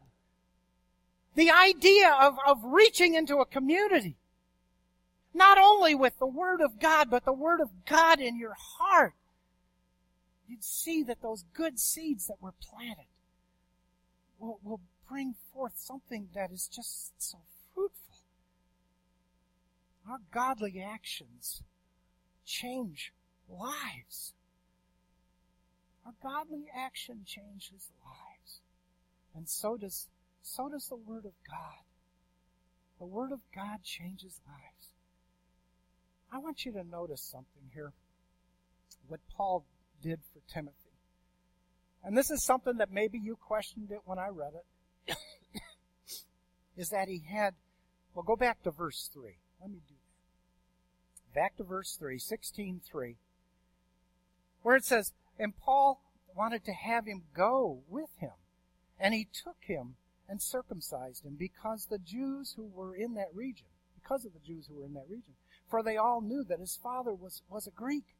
the 1.36 1.51
idea 1.51 2.12
of, 2.20 2.36
of 2.48 2.58
reaching 2.63 3.13
into 3.13 3.38
a 3.38 3.46
community, 3.46 4.15
not 5.36 5.60
only 5.60 5.94
with 5.94 6.18
the 6.18 6.25
Word 6.25 6.60
of 6.60 6.79
God, 6.79 7.12
but 7.12 7.25
the 7.25 7.32
Word 7.32 7.62
of 7.62 7.70
God 7.86 8.20
in 8.20 8.39
your 8.39 8.56
heart, 8.58 9.13
you'd 10.48 10.63
see 10.63 11.03
that 11.03 11.22
those 11.22 11.46
good 11.53 11.77
seeds 11.77 12.25
that 12.25 12.41
were 12.41 12.56
planted 12.60 13.06
will, 14.39 14.60
will 14.63 14.82
bring 15.08 15.36
forth 15.53 15.74
something 15.75 16.29
that 16.34 16.50
is 16.50 16.68
just 16.68 17.12
so 17.20 17.38
fruitful. 17.75 18.15
Our 20.10 20.22
godly 20.34 20.82
actions 20.82 21.62
change 22.48 23.13
lives. 23.48 24.34
Our 26.03 26.13
godly 26.24 26.65
action 26.75 27.20
changes 27.27 27.91
lives. 28.03 28.29
And 29.36 29.48
so 29.48 29.78
does, 29.78 30.08
so 30.42 30.70
does 30.70 30.88
the 30.88 30.96
Word 30.96 31.26
of 31.26 31.34
God. 31.48 31.84
The 33.00 33.06
Word 33.06 33.32
of 33.32 33.40
God 33.54 33.84
changes 33.84 34.42
lives. 34.46 34.94
I 36.32 36.38
want 36.38 36.66
you 36.66 36.72
to 36.74 36.84
notice 36.84 37.22
something 37.22 37.72
here. 37.74 37.94
What 39.08 39.22
Paul 39.36 39.66
did 40.02 40.20
for 40.34 40.42
Timothy. 40.54 40.76
And 42.04 42.18
this 42.18 42.30
is 42.30 42.46
something 42.46 42.78
that 42.78 42.92
maybe 42.92 43.18
you 43.18 43.36
questioned 43.36 43.92
it 43.92 44.02
when 44.06 44.20
I 44.20 44.28
read 44.28 44.54
it. 45.08 45.18
is 46.78 46.90
that 46.90 47.08
he 47.08 47.24
had, 47.30 47.56
well, 48.14 48.24
go 48.24 48.36
back 48.36 48.64
to 48.64 48.72
verse 48.72 49.10
3. 49.14 49.38
Let 49.62 49.70
me 49.70 49.80
do 49.88 49.96
that. 49.96 51.40
Back 51.40 51.58
to 51.58 51.64
verse 51.64 51.96
3, 52.00 52.18
16 52.18 52.82
3, 52.90 53.16
where 54.62 54.76
it 54.76 54.86
says, 54.86 55.14
And 55.38 55.54
Paul 55.58 56.02
wanted 56.36 56.64
to 56.66 56.74
have 56.74 57.06
him 57.06 57.24
go 57.36 57.82
with 57.88 58.10
him. 58.18 58.32
And 59.00 59.13
he 59.13 59.27
took 59.32 59.58
him 59.62 59.96
and 60.27 60.41
circumcised 60.41 61.25
him 61.25 61.36
because 61.38 61.86
the 61.86 61.98
Jews 61.98 62.53
who 62.56 62.70
were 62.74 62.96
in 62.96 63.15
that 63.15 63.34
region, 63.34 63.68
because 64.01 64.25
of 64.25 64.34
the 64.34 64.46
Jews 64.46 64.68
who 64.68 64.75
were 64.75 64.86
in 64.86 64.94
that 64.94 65.10
region, 65.10 65.34
for 65.70 65.82
they 65.82 65.98
all 65.98 66.22
knew 66.22 66.44
that 66.44 66.60
his 66.60 66.77
father 66.82 67.13
was, 67.13 67.41
was 67.50 67.68
a 67.68 67.72
Greek. 67.72 68.15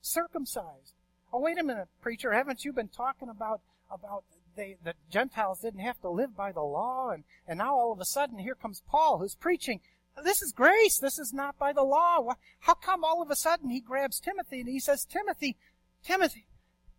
Circumcised. 0.00 0.94
Oh, 1.32 1.40
wait 1.40 1.58
a 1.58 1.64
minute, 1.64 1.88
preacher, 2.00 2.32
haven't 2.32 2.64
you 2.64 2.72
been 2.72 2.88
talking 2.88 3.28
about, 3.28 3.60
about 3.90 4.24
they, 4.56 4.76
the 4.84 4.94
Gentiles 5.10 5.60
didn't 5.60 5.80
have 5.80 6.00
to 6.02 6.10
live 6.10 6.36
by 6.36 6.52
the 6.52 6.62
law, 6.62 7.10
and, 7.10 7.24
and 7.48 7.58
now 7.58 7.74
all 7.74 7.92
of 7.92 8.00
a 8.00 8.04
sudden 8.04 8.38
here 8.38 8.54
comes 8.54 8.82
Paul 8.88 9.18
who's 9.18 9.34
preaching, 9.34 9.80
this 10.22 10.42
is 10.42 10.52
grace, 10.52 10.98
this 10.98 11.18
is 11.18 11.32
not 11.32 11.58
by 11.58 11.72
the 11.72 11.82
law. 11.82 12.34
How 12.60 12.74
come 12.74 13.02
all 13.02 13.20
of 13.20 13.30
a 13.30 13.36
sudden 13.36 13.70
he 13.70 13.80
grabs 13.80 14.20
Timothy 14.20 14.60
and 14.60 14.68
he 14.68 14.78
says, 14.78 15.04
Timothy, 15.04 15.56
Timothy, 16.04 16.46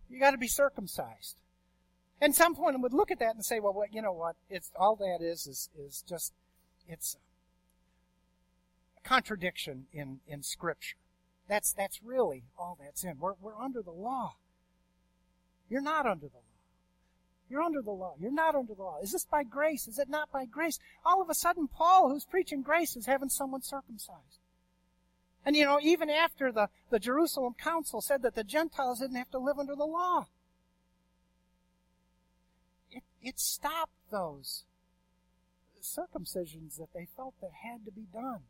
you 0.10 0.19
gotta 0.19 0.38
be 0.38 0.48
circumcised. 0.48 1.39
And 2.25 2.34
some 2.34 2.55
point 2.55 2.82
would 2.82 2.91
look 2.91 3.12
at 3.12 3.20
that 3.20 3.36
and 3.36 3.46
say, 3.46 3.60
well, 3.60 3.84
you 3.91 4.01
know 4.01 4.12
what, 4.12 4.36
it's, 4.50 4.72
all 4.75 4.96
that 4.96 5.24
is, 5.24 5.46
is, 5.46 5.70
is 5.77 6.03
just, 6.10 6.34
it's 6.88 7.17
a 8.98 9.08
contradiction 9.08 9.86
in, 9.94 10.22
in 10.27 10.41
Scripture. 10.41 10.96
That's, 11.48 11.72
that's 11.72 12.01
really 12.03 12.46
all 12.58 12.79
that's 12.82 13.03
in. 13.03 13.20
We're, 13.20 13.36
we're 13.39 13.55
under 13.55 13.84
the 13.84 13.91
law. 13.91 14.38
You're 15.70 15.84
not 15.84 16.08
under 16.08 16.25
the 16.25 16.38
law. 16.38 16.41
You're 17.48 17.62
under 17.62 17.84
the 17.84 17.91
law. 17.91 18.15
You're 18.20 18.32
not 18.32 18.55
under 18.55 18.74
the 18.74 18.82
law. 18.82 18.98
Is 19.03 19.12
this 19.12 19.25
by 19.25 19.44
grace? 19.44 19.88
Is 19.88 20.00
it 20.00 20.10
not 20.10 20.32
by 20.32 20.46
grace? 20.46 20.79
All 21.05 21.22
of 21.22 21.29
a 21.29 21.36
sudden, 21.36 21.67
Paul, 21.67 22.10
who's 22.10 22.25
preaching 22.25 22.63
grace, 22.63 22.96
is 22.96 23.05
having 23.05 23.29
someone 23.29 23.62
circumcised. 23.62 24.39
And 25.46 25.55
you 25.55 25.63
know, 25.63 25.79
even 25.79 26.10
after 26.10 26.51
the, 26.51 26.70
the 26.89 26.98
Jerusalem 26.98 27.53
Council 27.53 28.01
said 28.01 28.24
that 28.24 28.34
the 28.34 28.44
Gentiles 28.44 29.00
didn't 29.01 29.17
have 29.17 29.29
to 29.29 29.38
live 29.38 29.60
under 29.60 29.75
the 29.75 29.86
law, 29.86 30.25
it, 33.25 33.39
stopped 33.39 33.94
those 34.12 34.63
circumcisions 35.82 36.77
that 36.77 36.94
they 36.94 37.08
felt 37.15 37.34
that 37.41 37.51
had 37.63 37.86
to 37.86 37.91
be 37.91 38.05
done. 38.13 38.41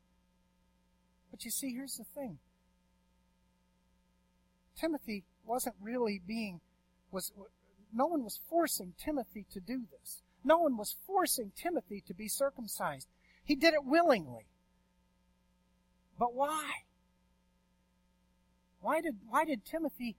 But 1.31 1.43
you 1.43 1.51
see, 1.51 1.73
here's 1.73 1.97
the 1.97 2.03
thing. 2.03 2.39
Timothy 4.79 5.23
wasn't 5.45 5.75
really 5.81 6.21
being, 6.25 6.61
was, 7.11 7.31
no 7.93 8.05
one 8.05 8.23
was 8.23 8.39
forcing 8.49 8.93
Timothy 8.97 9.45
to 9.53 9.59
do 9.59 9.81
this. 9.99 10.21
No 10.43 10.59
one 10.59 10.77
was 10.77 10.95
forcing 11.07 11.51
Timothy 11.55 12.03
to 12.07 12.13
be 12.13 12.27
circumcised. 12.27 13.07
He 13.43 13.55
did 13.55 13.73
it 13.73 13.83
willingly. 13.83 14.45
But 16.19 16.33
why? 16.33 16.71
Why 18.81 19.01
did, 19.01 19.15
why 19.27 19.45
did 19.45 19.65
Timothy 19.65 20.15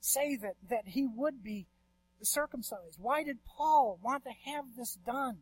say 0.00 0.36
that, 0.36 0.54
that 0.68 0.86
he 0.86 1.06
would 1.06 1.42
be 1.42 1.66
circumcised? 2.22 2.98
Why 2.98 3.22
did 3.22 3.38
Paul 3.44 3.98
want 4.02 4.24
to 4.24 4.52
have 4.52 4.64
this 4.76 4.96
done? 5.06 5.38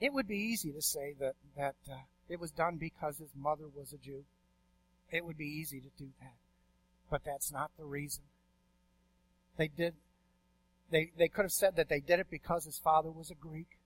It 0.00 0.12
would 0.12 0.28
be 0.28 0.36
easy 0.36 0.72
to 0.72 0.82
say 0.82 1.14
that, 1.18 1.34
that 1.56 1.74
uh, 1.90 1.96
it 2.28 2.38
was 2.38 2.50
done 2.52 2.76
because 2.76 3.18
his 3.18 3.34
mother 3.34 3.64
was 3.74 3.92
a 3.92 3.98
Jew. 3.98 4.24
It 5.10 5.24
would 5.24 5.36
be 5.36 5.46
easy 5.60 5.80
to 5.80 5.88
do 5.98 6.10
that. 6.20 6.36
But 7.10 7.24
that's 7.24 7.50
not 7.50 7.70
the 7.76 7.84
reason. 7.84 8.24
They 9.56 9.68
did, 9.68 9.94
they, 10.90 11.10
they 11.18 11.28
could 11.28 11.42
have 11.42 11.52
said 11.52 11.76
that 11.76 11.88
they 11.88 12.00
did 12.00 12.20
it 12.20 12.30
because 12.30 12.64
his 12.64 12.78
father 12.78 13.10
was 13.10 13.30
a 13.30 13.34
Greek. 13.34 13.78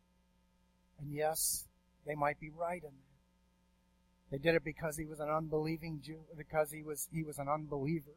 And 1.01 1.13
yes, 1.13 1.67
they 2.07 2.15
might 2.15 2.39
be 2.39 2.51
right 2.51 2.83
in 2.83 2.91
that. 2.91 3.12
They 4.33 4.39
did 4.39 4.55
it 4.55 4.65
because 4.65 4.97
he 4.97 5.05
was 5.05 5.21
an 5.21 5.29
unbelieving 5.29 6.01
Jew, 6.03 6.21
because 6.39 6.73
he 6.73 6.83
was, 6.83 7.07
he 7.13 7.23
was 7.23 7.39
an 7.39 7.49
unbeliever. 7.51 8.17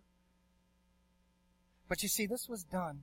But 1.89 2.01
you 2.03 2.07
see, 2.07 2.25
this 2.25 2.47
was 2.47 2.63
done 2.63 3.01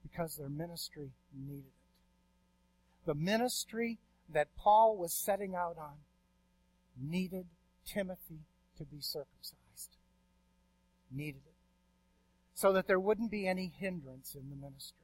because 0.00 0.36
their 0.36 0.48
ministry 0.48 1.10
needed 1.36 1.64
it. 1.66 3.06
The 3.06 3.16
ministry 3.16 3.98
that 4.32 4.56
Paul 4.56 4.96
was 4.96 5.12
setting 5.12 5.56
out 5.56 5.76
on 5.76 5.96
needed 6.96 7.46
Timothy 7.84 8.46
to 8.78 8.84
be 8.84 9.00
circumcised. 9.00 9.96
Needed 11.10 11.42
it. 11.44 11.54
So 12.54 12.72
that 12.72 12.86
there 12.86 13.00
wouldn't 13.00 13.32
be 13.32 13.48
any 13.48 13.72
hindrance 13.76 14.36
in 14.36 14.48
the 14.48 14.56
ministry. 14.56 14.96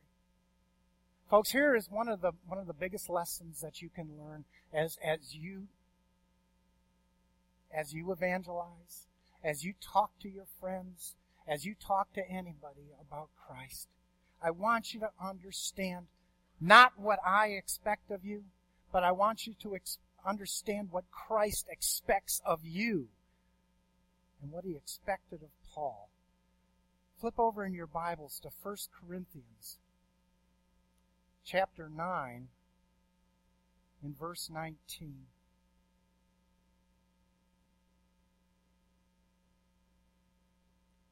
Folks, 1.29 1.51
here 1.51 1.75
is 1.75 1.91
one 1.91 2.09
of 2.09 2.21
the 2.21 2.33
one 2.47 2.59
of 2.59 2.69
the 2.69 2.73
biggest 2.73 3.11
lessons 3.11 3.61
that 3.61 3.83
you 3.83 3.89
can 3.89 4.09
learn 4.19 4.45
as 4.73 4.97
as 5.05 5.35
you 5.35 5.67
as 7.73 7.93
you 7.93 8.13
evangelize, 8.13 9.07
as 9.45 9.65
you 9.65 9.75
talk 9.81 10.11
to 10.21 10.29
your 10.29 10.47
friends, 10.61 11.15
as 11.47 11.65
you 11.65 11.75
talk 11.75 12.13
to 12.15 12.29
anybody 12.29 12.93
about 13.01 13.29
Christ. 13.47 13.89
I 14.43 14.51
want 14.51 14.95
you 14.95 15.01
to 15.01 15.11
understand 15.23 16.07
not 16.61 16.93
what 16.97 17.19
I 17.27 17.49
expect 17.49 18.11
of 18.11 18.25
you, 18.25 18.45
but 18.93 19.05
I 19.05 19.13
want 19.13 19.47
you 19.47 19.55
to 19.63 19.75
ex- 19.75 19.99
understand 20.27 20.89
what 20.91 21.11
Christ 21.11 21.67
expects 21.71 22.41
of 22.45 22.61
you 22.65 23.09
and 24.43 24.51
what 24.51 24.65
he 24.65 24.77
expected 24.77 25.43
of 25.43 25.51
Paul. 25.75 26.11
Flip 27.21 27.39
over 27.39 27.65
in 27.65 27.75
your 27.75 27.87
Bibles 27.87 28.41
to 28.41 28.51
1 28.63 28.77
Corinthians 28.99 29.79
chapter 31.45 31.89
9 31.89 32.49
in 34.03 34.15
verse 34.15 34.49
19. 34.53 35.27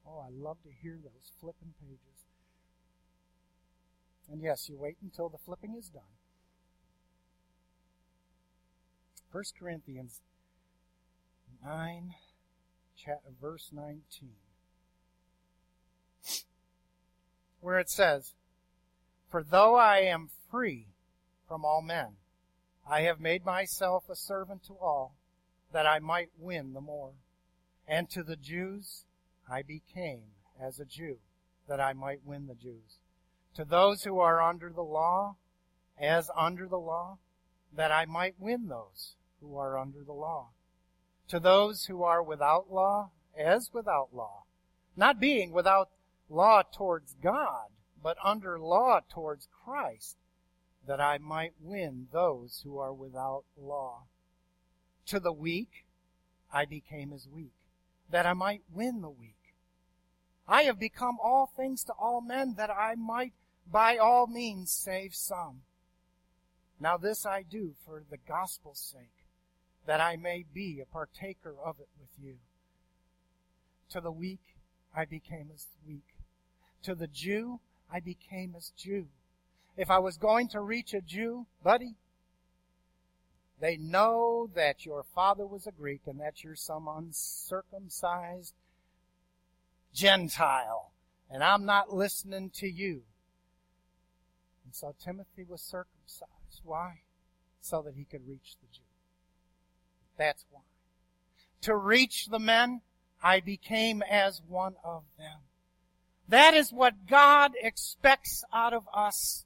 Oh, 0.09 0.19
I 0.19 0.29
love 0.31 0.57
to 0.63 0.69
hear 0.81 0.97
those 1.01 1.31
flipping 1.39 1.73
pages. 1.79 2.25
And 4.31 4.41
yes, 4.41 4.67
you 4.69 4.77
wait 4.77 4.97
until 5.01 5.29
the 5.29 5.37
flipping 5.37 5.75
is 5.77 5.89
done. 5.89 6.03
1 9.31 9.43
Corinthians 9.59 10.21
9, 11.63 12.15
verse 13.39 13.69
19, 13.71 14.29
where 17.61 17.77
it 17.77 17.89
says, 17.89 18.33
For 19.29 19.43
though 19.43 19.75
I 19.75 19.99
am 19.99 20.29
free 20.49 20.87
from 21.47 21.63
all 21.63 21.83
men, 21.83 22.17
I 22.89 23.01
have 23.01 23.19
made 23.19 23.45
myself 23.45 24.05
a 24.09 24.15
servant 24.15 24.63
to 24.65 24.73
all, 24.73 25.13
that 25.71 25.85
I 25.85 25.99
might 25.99 26.29
win 26.39 26.73
the 26.73 26.81
more. 26.81 27.13
And 27.87 28.09
to 28.09 28.23
the 28.23 28.35
Jews 28.35 29.05
I 29.51 29.63
became 29.63 30.23
as 30.59 30.79
a 30.79 30.85
Jew, 30.85 31.17
that 31.67 31.79
I 31.79 31.93
might 31.93 32.25
win 32.25 32.47
the 32.47 32.55
Jews. 32.55 32.99
To 33.55 33.65
those 33.65 34.03
who 34.03 34.19
are 34.19 34.41
under 34.41 34.69
the 34.69 34.83
law, 34.83 35.35
as 35.99 36.29
under 36.35 36.67
the 36.67 36.79
law, 36.79 37.17
that 37.75 37.91
I 37.91 38.05
might 38.05 38.35
win 38.39 38.67
those 38.67 39.15
who 39.41 39.57
are 39.57 39.77
under 39.77 40.03
the 40.03 40.13
law. 40.13 40.49
To 41.29 41.39
those 41.39 41.85
who 41.85 42.03
are 42.03 42.23
without 42.23 42.71
law, 42.71 43.11
as 43.37 43.71
without 43.73 44.09
law, 44.13 44.43
not 44.95 45.19
being 45.19 45.51
without 45.51 45.89
law 46.29 46.61
towards 46.61 47.15
God, 47.21 47.69
but 48.01 48.17
under 48.23 48.59
law 48.59 48.99
towards 49.09 49.47
Christ, 49.63 50.17
that 50.87 51.01
I 51.01 51.17
might 51.17 51.53
win 51.61 52.07
those 52.11 52.61
who 52.63 52.77
are 52.79 52.93
without 52.93 53.43
law. 53.57 54.03
To 55.07 55.19
the 55.19 55.33
weak, 55.33 55.85
I 56.51 56.65
became 56.65 57.13
as 57.13 57.27
weak, 57.27 57.53
that 58.09 58.25
I 58.25 58.33
might 58.33 58.61
win 58.73 59.01
the 59.01 59.09
weak. 59.09 59.38
I 60.49 60.63
have 60.63 60.79
become 60.79 61.19
all 61.23 61.45
things 61.45 61.83
to 61.83 61.93
all 61.93 62.21
men, 62.21 62.55
that 62.55 62.71
I 62.71 62.95
might 62.95 63.33
by 63.71 63.97
all 63.97 64.25
means 64.25 64.71
save 64.71 65.13
some. 65.13 65.61
Now 66.79 66.97
this 66.97 67.23
I 67.23 67.43
do 67.43 67.75
for 67.85 68.01
the 68.09 68.17
gospel's 68.17 68.79
sake, 68.79 69.27
that 69.85 70.01
I 70.01 70.15
may 70.15 70.43
be 70.51 70.81
a 70.81 70.91
partaker 70.91 71.53
of 71.63 71.79
it 71.79 71.89
with 71.99 72.09
you. 72.19 72.37
To 73.91 74.01
the 74.01 74.11
weak, 74.11 74.55
I 74.95 75.05
became 75.05 75.49
as 75.53 75.67
weak. 75.87 76.15
To 76.81 76.95
the 76.95 77.07
Jew, 77.07 77.59
I 77.93 77.99
became 77.99 78.55
as 78.57 78.71
Jew. 78.75 79.07
If 79.77 79.91
I 79.91 79.99
was 79.99 80.17
going 80.17 80.47
to 80.49 80.61
reach 80.61 80.95
a 80.95 81.01
Jew, 81.01 81.45
buddy, 81.63 81.93
they 83.61 83.77
know 83.77 84.49
that 84.55 84.83
your 84.83 85.03
father 85.03 85.45
was 85.45 85.67
a 85.67 85.71
Greek 85.71 86.01
and 86.07 86.19
that 86.19 86.43
you're 86.43 86.55
some 86.55 86.87
uncircumcised 86.87 88.53
Gentile. 89.93 90.91
And 91.29 91.43
I'm 91.43 91.65
not 91.65 91.93
listening 91.93 92.49
to 92.55 92.67
you. 92.67 93.03
And 94.65 94.73
so 94.73 94.95
Timothy 95.03 95.45
was 95.47 95.61
circumcised. 95.61 96.61
Why? 96.63 97.01
So 97.61 97.81
that 97.83 97.95
he 97.95 98.05
could 98.05 98.27
reach 98.27 98.55
the 98.61 98.67
Jew. 98.71 98.81
That's 100.17 100.45
why. 100.51 100.61
To 101.61 101.75
reach 101.75 102.27
the 102.27 102.39
men, 102.39 102.81
I 103.21 103.39
became 103.39 104.01
as 104.01 104.41
one 104.47 104.75
of 104.83 105.03
them. 105.17 105.39
That 106.27 106.53
is 106.53 106.71
what 106.71 107.07
God 107.07 107.51
expects 107.61 108.43
out 108.53 108.73
of 108.73 108.87
us. 108.93 109.45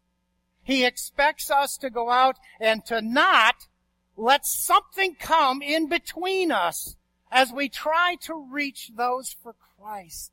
He 0.63 0.85
expects 0.85 1.49
us 1.49 1.77
to 1.77 1.89
go 1.89 2.09
out 2.09 2.37
and 2.59 2.85
to 2.85 3.01
not 3.01 3.67
let 4.15 4.45
something 4.45 5.15
come 5.15 5.61
in 5.61 5.87
between 5.87 6.51
us 6.51 6.95
as 7.33 7.51
we 7.51 7.67
try 7.67 8.15
to 8.21 8.47
reach 8.49 8.91
those 8.95 9.35
for 9.43 9.55
Christ. 9.77 10.31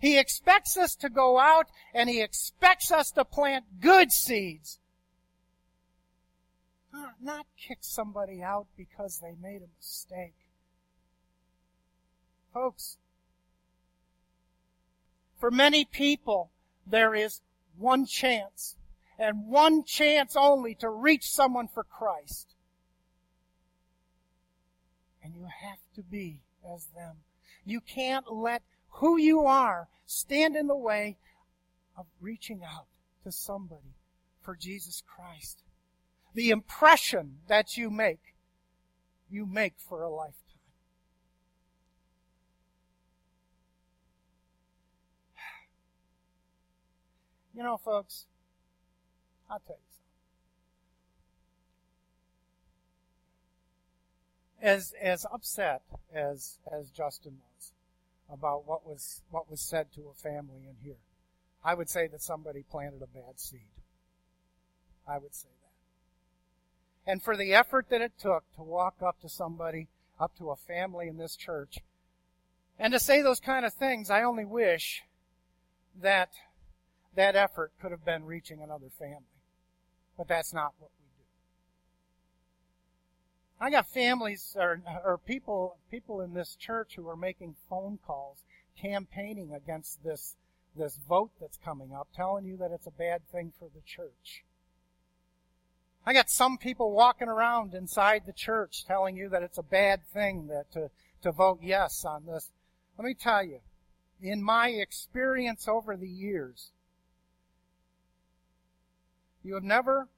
He 0.00 0.18
expects 0.18 0.76
us 0.76 0.94
to 0.96 1.10
go 1.10 1.38
out 1.38 1.66
and 1.92 2.08
He 2.08 2.22
expects 2.22 2.90
us 2.90 3.10
to 3.12 3.24
plant 3.24 3.80
good 3.80 4.12
seeds 4.12 4.78
not, 7.20 7.46
kick 7.56 7.78
somebody 7.80 8.42
out 8.42 8.66
because 8.76 9.18
they 9.18 9.34
made 9.40 9.62
a 9.62 9.76
mistake. 9.78 10.34
Folks, 12.52 12.96
for 15.38 15.50
many 15.50 15.84
people, 15.84 16.50
there 16.86 17.14
is 17.14 17.40
one 17.76 18.06
chance, 18.06 18.76
and 19.18 19.48
one 19.48 19.84
chance 19.84 20.36
only 20.36 20.74
to 20.76 20.88
reach 20.88 21.30
someone 21.30 21.68
for 21.68 21.84
Christ. 21.84 22.54
You 25.36 25.46
have 25.62 25.78
to 25.94 26.02
be 26.02 26.40
as 26.74 26.86
them. 26.94 27.16
You 27.64 27.80
can't 27.80 28.32
let 28.32 28.62
who 28.88 29.18
you 29.18 29.44
are 29.44 29.88
stand 30.06 30.56
in 30.56 30.66
the 30.66 30.76
way 30.76 31.18
of 31.96 32.06
reaching 32.20 32.62
out 32.64 32.86
to 33.24 33.32
somebody 33.32 33.94
for 34.40 34.56
Jesus 34.56 35.02
Christ 35.06 35.62
the 36.36 36.50
impression 36.50 37.38
that 37.48 37.76
you 37.78 37.90
make, 37.90 38.34
you 39.30 39.46
make 39.46 39.72
for 39.78 40.02
a 40.02 40.10
lifetime. 40.10 40.42
You 47.56 47.62
know, 47.62 47.78
folks, 47.78 48.26
I'll 49.50 49.60
tell 49.60 49.76
you 49.76 49.82
something. 54.55 54.55
As 54.66 54.92
as 55.00 55.24
upset 55.32 55.82
as 56.12 56.58
as 56.72 56.90
Justin 56.90 57.38
was 57.54 57.72
about 58.28 58.66
what 58.66 58.84
was 58.84 59.22
what 59.30 59.48
was 59.48 59.60
said 59.60 59.92
to 59.94 60.08
a 60.10 60.14
family 60.14 60.66
in 60.68 60.74
here, 60.82 60.98
I 61.64 61.74
would 61.74 61.88
say 61.88 62.08
that 62.08 62.20
somebody 62.20 62.64
planted 62.68 63.00
a 63.00 63.06
bad 63.06 63.38
seed. 63.38 63.60
I 65.06 65.18
would 65.18 65.36
say 65.36 65.48
that. 67.06 67.12
and 67.12 67.22
for 67.22 67.36
the 67.36 67.54
effort 67.54 67.86
that 67.90 68.00
it 68.00 68.18
took 68.18 68.42
to 68.56 68.62
walk 68.64 68.96
up 69.00 69.20
to 69.20 69.28
somebody, 69.28 69.86
up 70.18 70.36
to 70.38 70.50
a 70.50 70.56
family 70.56 71.06
in 71.06 71.16
this 71.16 71.36
church, 71.36 71.78
and 72.76 72.92
to 72.92 72.98
say 72.98 73.22
those 73.22 73.38
kind 73.38 73.64
of 73.64 73.72
things, 73.72 74.10
I 74.10 74.24
only 74.24 74.44
wish 74.44 75.04
that 76.02 76.30
that 77.14 77.36
effort 77.36 77.70
could 77.80 77.92
have 77.92 78.04
been 78.04 78.24
reaching 78.24 78.60
another 78.60 78.90
family. 78.98 79.22
But 80.18 80.26
that's 80.26 80.52
not 80.52 80.72
what 80.80 80.90
we. 80.98 81.05
I 83.60 83.70
got 83.70 83.88
families 83.88 84.54
or, 84.58 84.82
or 85.04 85.18
people, 85.18 85.78
people 85.90 86.20
in 86.20 86.34
this 86.34 86.56
church 86.56 86.94
who 86.96 87.08
are 87.08 87.16
making 87.16 87.56
phone 87.70 87.98
calls, 88.06 88.44
campaigning 88.80 89.54
against 89.54 90.04
this, 90.04 90.36
this 90.76 90.98
vote 91.08 91.30
that's 91.40 91.58
coming 91.64 91.94
up, 91.94 92.08
telling 92.14 92.44
you 92.44 92.58
that 92.58 92.70
it's 92.70 92.86
a 92.86 92.90
bad 92.90 93.26
thing 93.32 93.52
for 93.58 93.68
the 93.74 93.80
church. 93.86 94.44
I 96.04 96.12
got 96.12 96.30
some 96.30 96.58
people 96.58 96.92
walking 96.92 97.28
around 97.28 97.74
inside 97.74 98.24
the 98.26 98.32
church 98.32 98.84
telling 98.84 99.16
you 99.16 99.28
that 99.30 99.42
it's 99.42 99.58
a 99.58 99.62
bad 99.62 100.06
thing 100.06 100.48
that 100.48 100.70
to, 100.72 100.90
to 101.22 101.32
vote 101.32 101.60
yes 101.62 102.04
on 102.04 102.26
this. 102.26 102.52
Let 102.98 103.06
me 103.06 103.14
tell 103.14 103.42
you, 103.42 103.60
in 104.22 104.42
my 104.42 104.68
experience 104.68 105.66
over 105.66 105.96
the 105.96 106.08
years, 106.08 106.70
you 109.42 109.54
have 109.54 109.64
never 109.64 110.08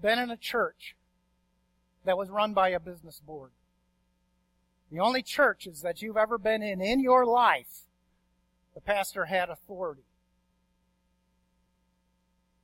been 0.00 0.18
in 0.18 0.30
a 0.30 0.36
church 0.36 0.96
that 2.04 2.18
was 2.18 2.30
run 2.30 2.54
by 2.54 2.70
a 2.70 2.80
business 2.80 3.20
board. 3.20 3.50
The 4.90 5.00
only 5.00 5.22
churches 5.22 5.80
that 5.82 6.02
you've 6.02 6.16
ever 6.16 6.38
been 6.38 6.62
in 6.62 6.80
in 6.80 7.00
your 7.00 7.24
life, 7.24 7.86
the 8.74 8.80
pastor 8.80 9.26
had 9.26 9.48
authority. 9.48 10.02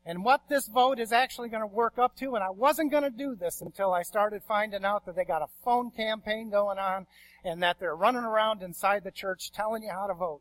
And 0.04 0.24
what 0.24 0.48
this 0.48 0.68
vote 0.68 0.98
is 0.98 1.12
actually 1.12 1.50
going 1.50 1.62
to 1.62 1.66
work 1.66 1.98
up 1.98 2.16
to, 2.16 2.34
and 2.34 2.42
I 2.42 2.48
wasn't 2.48 2.90
going 2.90 3.02
to 3.02 3.10
do 3.10 3.34
this 3.34 3.60
until 3.60 3.92
I 3.92 4.02
started 4.02 4.42
finding 4.42 4.84
out 4.84 5.04
that 5.04 5.16
they 5.16 5.24
got 5.24 5.42
a 5.42 5.48
phone 5.62 5.90
campaign 5.90 6.48
going 6.48 6.78
on 6.78 7.06
and 7.44 7.62
that 7.62 7.78
they're 7.78 7.94
running 7.94 8.24
around 8.24 8.62
inside 8.62 9.04
the 9.04 9.10
church 9.10 9.52
telling 9.52 9.82
you 9.82 9.90
how 9.90 10.06
to 10.06 10.14
vote. 10.14 10.40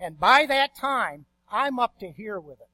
And 0.00 0.18
by 0.18 0.46
that 0.46 0.74
time, 0.74 1.26
I'm 1.50 1.78
up 1.78 1.98
to 2.00 2.10
here 2.10 2.40
with 2.40 2.58
it. 2.60 2.68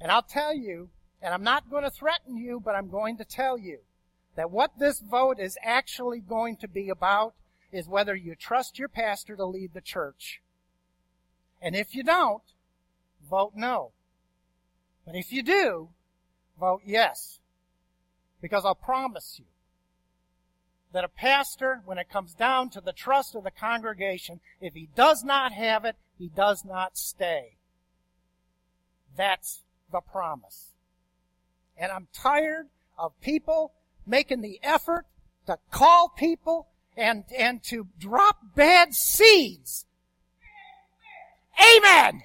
And 0.00 0.12
I'll 0.12 0.22
tell 0.22 0.54
you, 0.54 0.90
and 1.22 1.32
I'm 1.32 1.42
not 1.42 1.70
going 1.70 1.84
to 1.84 1.90
threaten 1.90 2.36
you, 2.36 2.60
but 2.64 2.74
I'm 2.74 2.88
going 2.88 3.16
to 3.18 3.24
tell 3.24 3.58
you 3.58 3.78
that 4.36 4.50
what 4.50 4.78
this 4.78 5.00
vote 5.00 5.38
is 5.40 5.58
actually 5.62 6.20
going 6.20 6.56
to 6.58 6.68
be 6.68 6.88
about 6.88 7.34
is 7.72 7.88
whether 7.88 8.14
you 8.14 8.34
trust 8.34 8.78
your 8.78 8.88
pastor 8.88 9.36
to 9.36 9.44
lead 9.44 9.74
the 9.74 9.80
church. 9.80 10.40
And 11.60 11.74
if 11.74 11.94
you 11.94 12.02
don't, 12.02 12.42
vote 13.28 13.52
no. 13.54 13.92
But 15.04 15.14
if 15.14 15.32
you 15.32 15.42
do, 15.42 15.88
vote 16.58 16.82
yes. 16.84 17.38
Because 18.40 18.64
I'll 18.64 18.74
promise 18.74 19.36
you 19.38 19.46
that 20.92 21.04
a 21.04 21.08
pastor, 21.08 21.82
when 21.84 21.98
it 21.98 22.10
comes 22.10 22.34
down 22.34 22.70
to 22.70 22.80
the 22.80 22.92
trust 22.92 23.34
of 23.34 23.44
the 23.44 23.50
congregation, 23.50 24.40
if 24.60 24.74
he 24.74 24.88
does 24.94 25.24
not 25.24 25.52
have 25.52 25.84
it, 25.84 25.96
he 26.18 26.28
does 26.28 26.64
not 26.64 26.96
stay. 26.96 27.56
That's 29.16 29.62
the 29.90 30.00
promise. 30.00 30.75
And 31.76 31.92
I'm 31.92 32.08
tired 32.12 32.68
of 32.98 33.12
people 33.20 33.72
making 34.06 34.40
the 34.40 34.58
effort 34.62 35.06
to 35.46 35.58
call 35.70 36.08
people 36.08 36.68
and, 36.96 37.24
and 37.36 37.62
to 37.64 37.88
drop 37.98 38.54
bad 38.54 38.94
seeds. 38.94 39.86
Amen! 41.60 42.22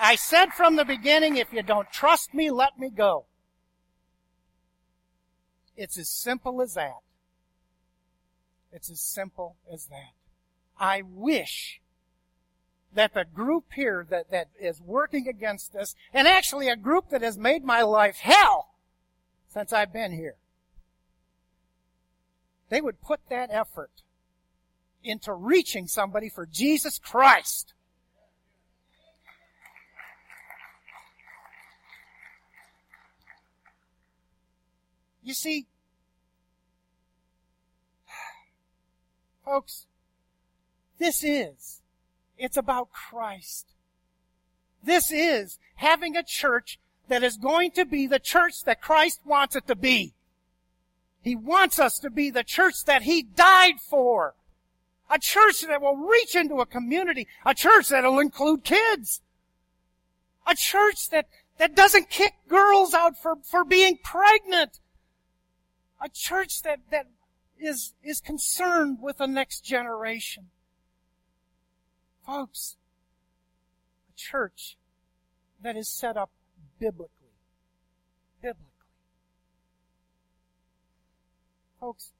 I 0.00 0.16
said 0.16 0.52
from 0.52 0.76
the 0.76 0.84
beginning, 0.84 1.36
if 1.36 1.52
you 1.52 1.62
don't 1.62 1.90
trust 1.90 2.34
me, 2.34 2.50
let 2.50 2.78
me 2.78 2.90
go. 2.90 3.24
It's 5.76 5.98
as 5.98 6.08
simple 6.08 6.60
as 6.60 6.74
that. 6.74 6.98
It's 8.70 8.90
as 8.90 9.00
simple 9.00 9.56
as 9.72 9.86
that. 9.86 10.12
I 10.78 11.02
wish 11.02 11.80
that 12.94 13.14
the 13.14 13.24
group 13.24 13.72
here 13.74 14.06
that, 14.10 14.30
that 14.30 14.48
is 14.58 14.80
working 14.80 15.28
against 15.28 15.72
this, 15.72 15.94
and 16.12 16.28
actually 16.28 16.68
a 16.68 16.76
group 16.76 17.10
that 17.10 17.22
has 17.22 17.36
made 17.36 17.64
my 17.64 17.82
life 17.82 18.16
hell 18.16 18.74
since 19.48 19.72
I've 19.72 19.92
been 19.92 20.12
here, 20.12 20.36
they 22.68 22.80
would 22.80 23.00
put 23.00 23.20
that 23.28 23.50
effort 23.52 24.02
into 25.02 25.32
reaching 25.32 25.86
somebody 25.86 26.28
for 26.28 26.46
Jesus 26.46 26.98
Christ. 26.98 27.74
You 35.22 35.34
see, 35.34 35.66
folks, 39.44 39.86
this 40.98 41.24
is, 41.24 41.80
it's 42.38 42.56
about 42.56 42.90
Christ. 42.92 43.66
This 44.82 45.10
is 45.10 45.58
having 45.76 46.16
a 46.16 46.22
church 46.22 46.78
that 47.08 47.22
is 47.22 47.36
going 47.36 47.70
to 47.72 47.84
be 47.84 48.06
the 48.06 48.18
church 48.18 48.64
that 48.64 48.80
Christ 48.80 49.20
wants 49.24 49.56
it 49.56 49.66
to 49.66 49.74
be. 49.74 50.14
He 51.22 51.36
wants 51.36 51.78
us 51.78 51.98
to 52.00 52.10
be 52.10 52.30
the 52.30 52.44
church 52.44 52.84
that 52.84 53.02
He 53.02 53.22
died 53.22 53.80
for. 53.80 54.34
A 55.10 55.18
church 55.18 55.62
that 55.62 55.82
will 55.82 55.96
reach 55.96 56.34
into 56.34 56.56
a 56.56 56.66
community. 56.66 57.26
A 57.44 57.54
church 57.54 57.88
that 57.88 58.04
will 58.04 58.18
include 58.18 58.64
kids. 58.64 59.20
A 60.46 60.54
church 60.54 61.08
that, 61.10 61.26
that 61.58 61.74
doesn't 61.74 62.10
kick 62.10 62.34
girls 62.48 62.94
out 62.94 63.16
for, 63.20 63.36
for 63.42 63.64
being 63.64 63.98
pregnant 64.02 64.80
a 66.04 66.08
church 66.08 66.62
that, 66.62 66.80
that 66.90 67.06
is, 67.58 67.94
is 68.02 68.20
concerned 68.20 68.98
with 69.00 69.18
the 69.18 69.26
next 69.26 69.64
generation. 69.64 70.50
Folks, 72.26 72.76
a 74.08 74.16
church 74.16 74.76
that 75.62 75.76
is 75.76 75.88
set 75.88 76.16
up 76.16 76.30
biblically. 76.78 77.10
Biblically. 78.40 78.70
Folks, 81.80 82.12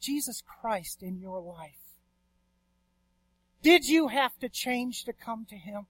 Jesus 0.00 0.42
Christ 0.46 1.02
in 1.02 1.18
your 1.18 1.40
life. 1.40 1.80
Did 3.62 3.84
you 3.86 4.08
have 4.08 4.38
to 4.38 4.48
change 4.48 5.04
to 5.04 5.12
come 5.12 5.46
to 5.50 5.56
Him? 5.56 5.86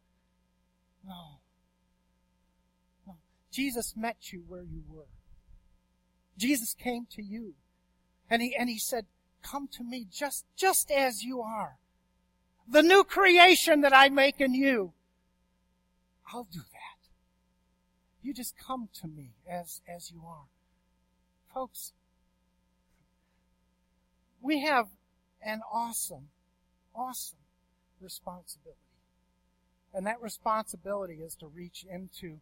No. 1.07 1.41
no. 3.07 3.17
Jesus 3.53 3.95
met 3.97 4.33
you 4.33 4.43
where 4.49 4.63
you 4.63 4.83
were. 4.89 5.09
Jesus 6.37 6.75
came 6.75 7.07
to 7.13 7.23
you. 7.23 7.55
And 8.31 8.43
he, 8.43 8.55
and 8.57 8.69
he 8.69 8.79
said, 8.79 9.07
come 9.43 9.69
to 9.73 9.85
me 9.85 10.07
just, 10.11 10.47
just 10.57 10.91
as 10.91 11.23
you 11.23 11.41
are. 11.41 11.80
The 12.69 12.83
new 12.83 13.05
creation 13.05 13.81
that 13.81 13.95
I 13.95 14.09
make 14.09 14.41
in 14.41 14.55
you. 14.55 14.93
I'll 16.33 16.47
do 16.51 16.61
that. 16.61 17.09
You 18.23 18.33
just 18.35 18.57
come 18.57 18.89
to 19.01 19.09
me 19.09 19.31
as, 19.49 19.81
as 19.89 20.11
you 20.11 20.23
are. 20.27 20.47
Folks, 21.53 21.93
we 24.41 24.61
have 24.61 24.89
an 25.43 25.63
awesome, 25.73 26.29
awesome 26.95 27.39
responsibility. 28.01 28.79
And 29.93 30.07
that 30.07 30.23
responsibility 30.23 31.15
is 31.15 31.35
to 31.37 31.47
reach 31.47 31.85
into 31.91 32.39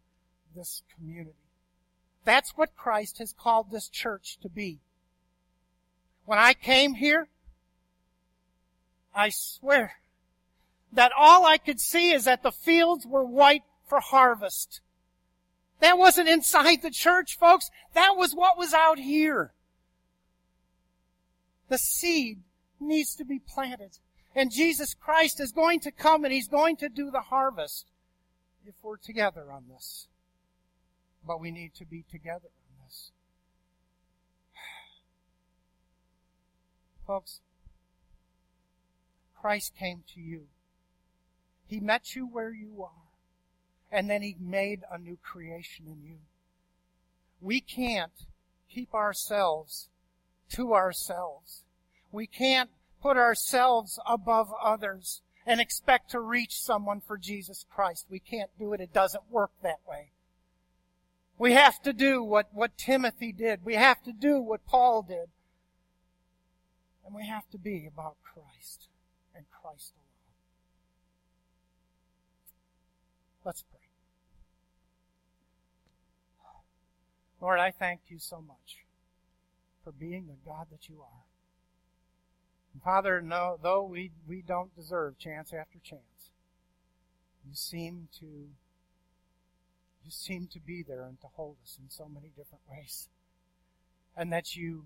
this 0.55 0.83
community. 0.95 1.33
That's 2.25 2.51
what 2.51 2.75
Christ 2.75 3.17
has 3.17 3.33
called 3.33 3.71
this 3.71 3.89
church 3.89 4.37
to 4.41 4.49
be. 4.49 4.79
When 6.25 6.37
I 6.37 6.53
came 6.53 6.93
here, 6.93 7.27
I 9.15 9.29
swear 9.29 9.93
that 10.91 11.11
all 11.17 11.45
I 11.45 11.57
could 11.57 11.79
see 11.79 12.11
is 12.11 12.25
that 12.25 12.43
the 12.43 12.51
fields 12.51 13.05
were 13.05 13.23
white 13.23 13.63
for 13.87 13.99
harvest. 13.99 14.81
That 15.79 15.97
wasn't 15.97 16.29
inside 16.29 16.81
the 16.81 16.91
church, 16.91 17.37
folks. 17.37 17.69
That 17.93 18.15
was 18.17 18.33
what 18.33 18.57
was 18.57 18.73
out 18.73 18.99
here. 18.99 19.53
The 21.69 21.77
seed 21.77 22.39
needs 22.79 23.15
to 23.15 23.25
be 23.25 23.39
planted. 23.39 23.99
And 24.35 24.51
Jesus 24.51 24.93
Christ 24.93 25.39
is 25.39 25.51
going 25.51 25.79
to 25.81 25.91
come 25.91 26.23
and 26.23 26.33
He's 26.33 26.47
going 26.47 26.77
to 26.77 26.89
do 26.89 27.11
the 27.11 27.21
harvest 27.21 27.87
if 28.65 28.75
we're 28.83 28.97
together 28.97 29.51
on 29.51 29.65
this. 29.69 30.07
But 31.25 31.39
we 31.39 31.51
need 31.51 31.73
to 31.75 31.85
be 31.85 32.03
together 32.09 32.47
on 32.47 32.85
this. 32.85 33.11
Folks, 37.07 37.41
Christ 39.39 39.73
came 39.77 40.03
to 40.13 40.19
you. 40.19 40.47
He 41.69 41.79
met 41.79 42.15
you 42.15 42.25
where 42.25 42.51
you 42.51 42.83
are. 42.83 42.89
And 43.91 44.09
then 44.09 44.21
He 44.23 44.35
made 44.39 44.81
a 44.91 44.97
new 44.97 45.17
creation 45.23 45.85
in 45.87 46.03
you. 46.03 46.17
We 47.39 47.61
can't 47.61 48.11
keep 48.69 48.93
ourselves 48.93 49.89
to 50.49 50.73
ourselves. 50.73 51.63
We 52.11 52.27
can't 52.27 52.71
put 53.01 53.17
ourselves 53.17 53.99
above 54.05 54.51
others. 54.61 55.21
and 55.45 55.59
expect 55.59 56.11
to 56.11 56.19
reach 56.19 56.61
someone 56.61 57.01
for 57.01 57.17
Jesus 57.17 57.65
Christ. 57.73 58.05
We 58.07 58.19
can't 58.19 58.51
do 58.59 58.73
it. 58.73 58.81
It 58.81 58.93
doesn't 58.93 59.31
work 59.31 59.49
that 59.63 59.79
way. 59.87 60.11
We 61.39 61.53
have 61.53 61.81
to 61.83 61.93
do 61.93 62.21
what, 62.21 62.49
what 62.53 62.77
Timothy 62.77 63.31
did. 63.31 63.65
We 63.65 63.73
have 63.73 64.03
to 64.03 64.11
do 64.11 64.41
what 64.41 64.67
Paul 64.67 65.01
did. 65.01 65.29
And 67.03 67.15
we 67.15 67.25
have 67.25 67.49
to 67.49 67.57
be 67.57 67.87
about 67.87 68.17
Christ 68.23 68.89
and 69.33 69.45
Christ 69.49 69.93
alone. 69.95 70.18
Let's 73.49 73.63
pray. 73.63 73.79
Lord, 77.41 77.59
I 77.59 77.71
thank 77.71 78.01
you 78.07 78.19
so 78.19 78.43
much 78.47 78.85
for 79.83 79.91
being 79.91 80.27
the 80.27 80.35
God 80.47 80.67
that 80.69 80.87
you 80.87 81.01
are. 81.01 81.23
And 82.73 82.83
Father, 82.83 83.21
no, 83.21 83.57
though 83.59 83.83
we, 83.83 84.11
we 84.27 84.43
don't 84.43 84.75
deserve 84.75 85.17
chance 85.17 85.51
after 85.51 85.79
chance, 85.83 86.29
you 87.43 87.55
seem 87.55 88.09
to 88.19 88.27
you 90.05 90.11
seem 90.11 90.47
to 90.53 90.59
be 90.59 90.83
there 90.87 91.05
and 91.07 91.19
to 91.21 91.27
hold 91.33 91.55
us 91.63 91.79
in 91.81 91.89
so 91.89 92.07
many 92.07 92.27
different 92.37 92.61
ways. 92.69 93.09
And 94.15 94.31
that 94.31 94.55
you 94.55 94.83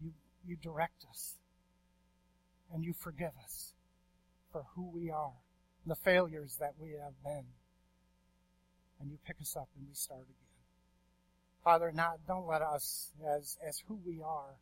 you 0.00 0.12
you 0.46 0.56
direct 0.56 1.04
us 1.10 1.34
and 2.72 2.86
you 2.86 2.94
forgive 2.94 3.32
us 3.44 3.74
for 4.50 4.64
who 4.74 4.90
we 4.90 5.10
are, 5.10 5.34
the 5.86 5.96
failures 5.96 6.56
that 6.60 6.74
we 6.78 6.90
have 6.90 7.22
been. 7.22 7.46
And 9.00 9.10
you 9.10 9.18
pick 9.26 9.36
us 9.40 9.56
up 9.56 9.68
and 9.76 9.86
we 9.86 9.94
start 9.94 10.22
again. 10.22 10.34
Father, 11.62 11.92
not 11.92 12.26
don't 12.26 12.46
let 12.46 12.62
us 12.62 13.10
as 13.36 13.58
as 13.66 13.82
who 13.88 13.98
we 14.06 14.22
are, 14.22 14.56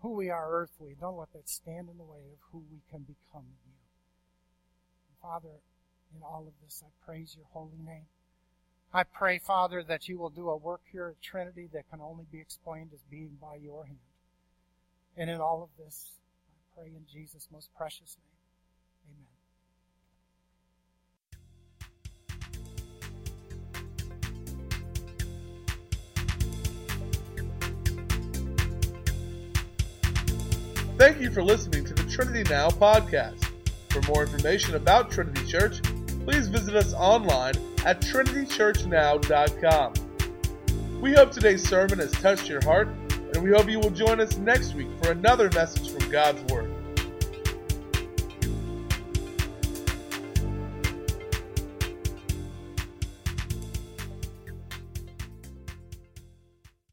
who 0.00 0.12
we 0.12 0.30
are 0.30 0.50
earthly, 0.50 0.96
don't 1.00 1.16
let 1.16 1.32
that 1.32 1.48
stand 1.48 1.88
in 1.88 1.98
the 1.98 2.04
way 2.04 2.20
of 2.32 2.38
who 2.52 2.62
we 2.70 2.80
can 2.90 3.00
become 3.00 3.44
in 3.44 3.58
you. 3.66 3.80
And 5.08 5.16
Father, 5.20 5.60
in 6.14 6.22
all 6.22 6.44
of 6.46 6.54
this. 6.62 6.82
I 6.84 6.90
praise 7.04 7.34
your 7.36 7.46
holy 7.52 7.80
name. 7.84 8.06
I 8.94 9.04
pray, 9.04 9.38
Father, 9.38 9.82
that 9.82 10.08
you 10.08 10.18
will 10.18 10.30
do 10.30 10.50
a 10.50 10.56
work 10.56 10.82
here 10.90 11.08
at 11.08 11.22
Trinity 11.22 11.68
that 11.72 11.88
can 11.90 12.00
only 12.00 12.26
be 12.30 12.40
explained 12.40 12.90
as 12.92 13.00
being 13.10 13.38
by 13.40 13.56
your 13.56 13.86
hand. 13.86 13.98
And 15.16 15.30
in 15.30 15.40
all 15.40 15.62
of 15.62 15.70
this, 15.82 16.12
I 16.48 16.80
pray 16.80 16.88
in 16.88 17.06
Jesus' 17.10 17.48
most 17.50 17.70
precious 17.74 18.18
name. 18.18 19.16
Amen. 19.16 19.41
Thank 31.02 31.18
you 31.20 31.32
for 31.32 31.42
listening 31.42 31.84
to 31.86 31.94
the 31.94 32.04
Trinity 32.04 32.48
Now 32.48 32.68
podcast. 32.68 33.50
For 33.90 34.00
more 34.02 34.22
information 34.22 34.76
about 34.76 35.10
Trinity 35.10 35.44
Church, 35.46 35.82
please 36.24 36.46
visit 36.46 36.76
us 36.76 36.94
online 36.94 37.56
at 37.84 38.00
trinitychurchnow.com. 38.02 41.00
We 41.00 41.14
hope 41.14 41.32
today's 41.32 41.68
sermon 41.68 41.98
has 41.98 42.12
touched 42.12 42.48
your 42.48 42.62
heart, 42.62 42.86
and 43.34 43.42
we 43.42 43.50
hope 43.50 43.68
you 43.68 43.80
will 43.80 43.90
join 43.90 44.20
us 44.20 44.36
next 44.36 44.74
week 44.74 44.86
for 45.02 45.10
another 45.10 45.50
message 45.50 45.90
from 45.90 46.08
God's 46.08 46.40
Word. 46.52 46.71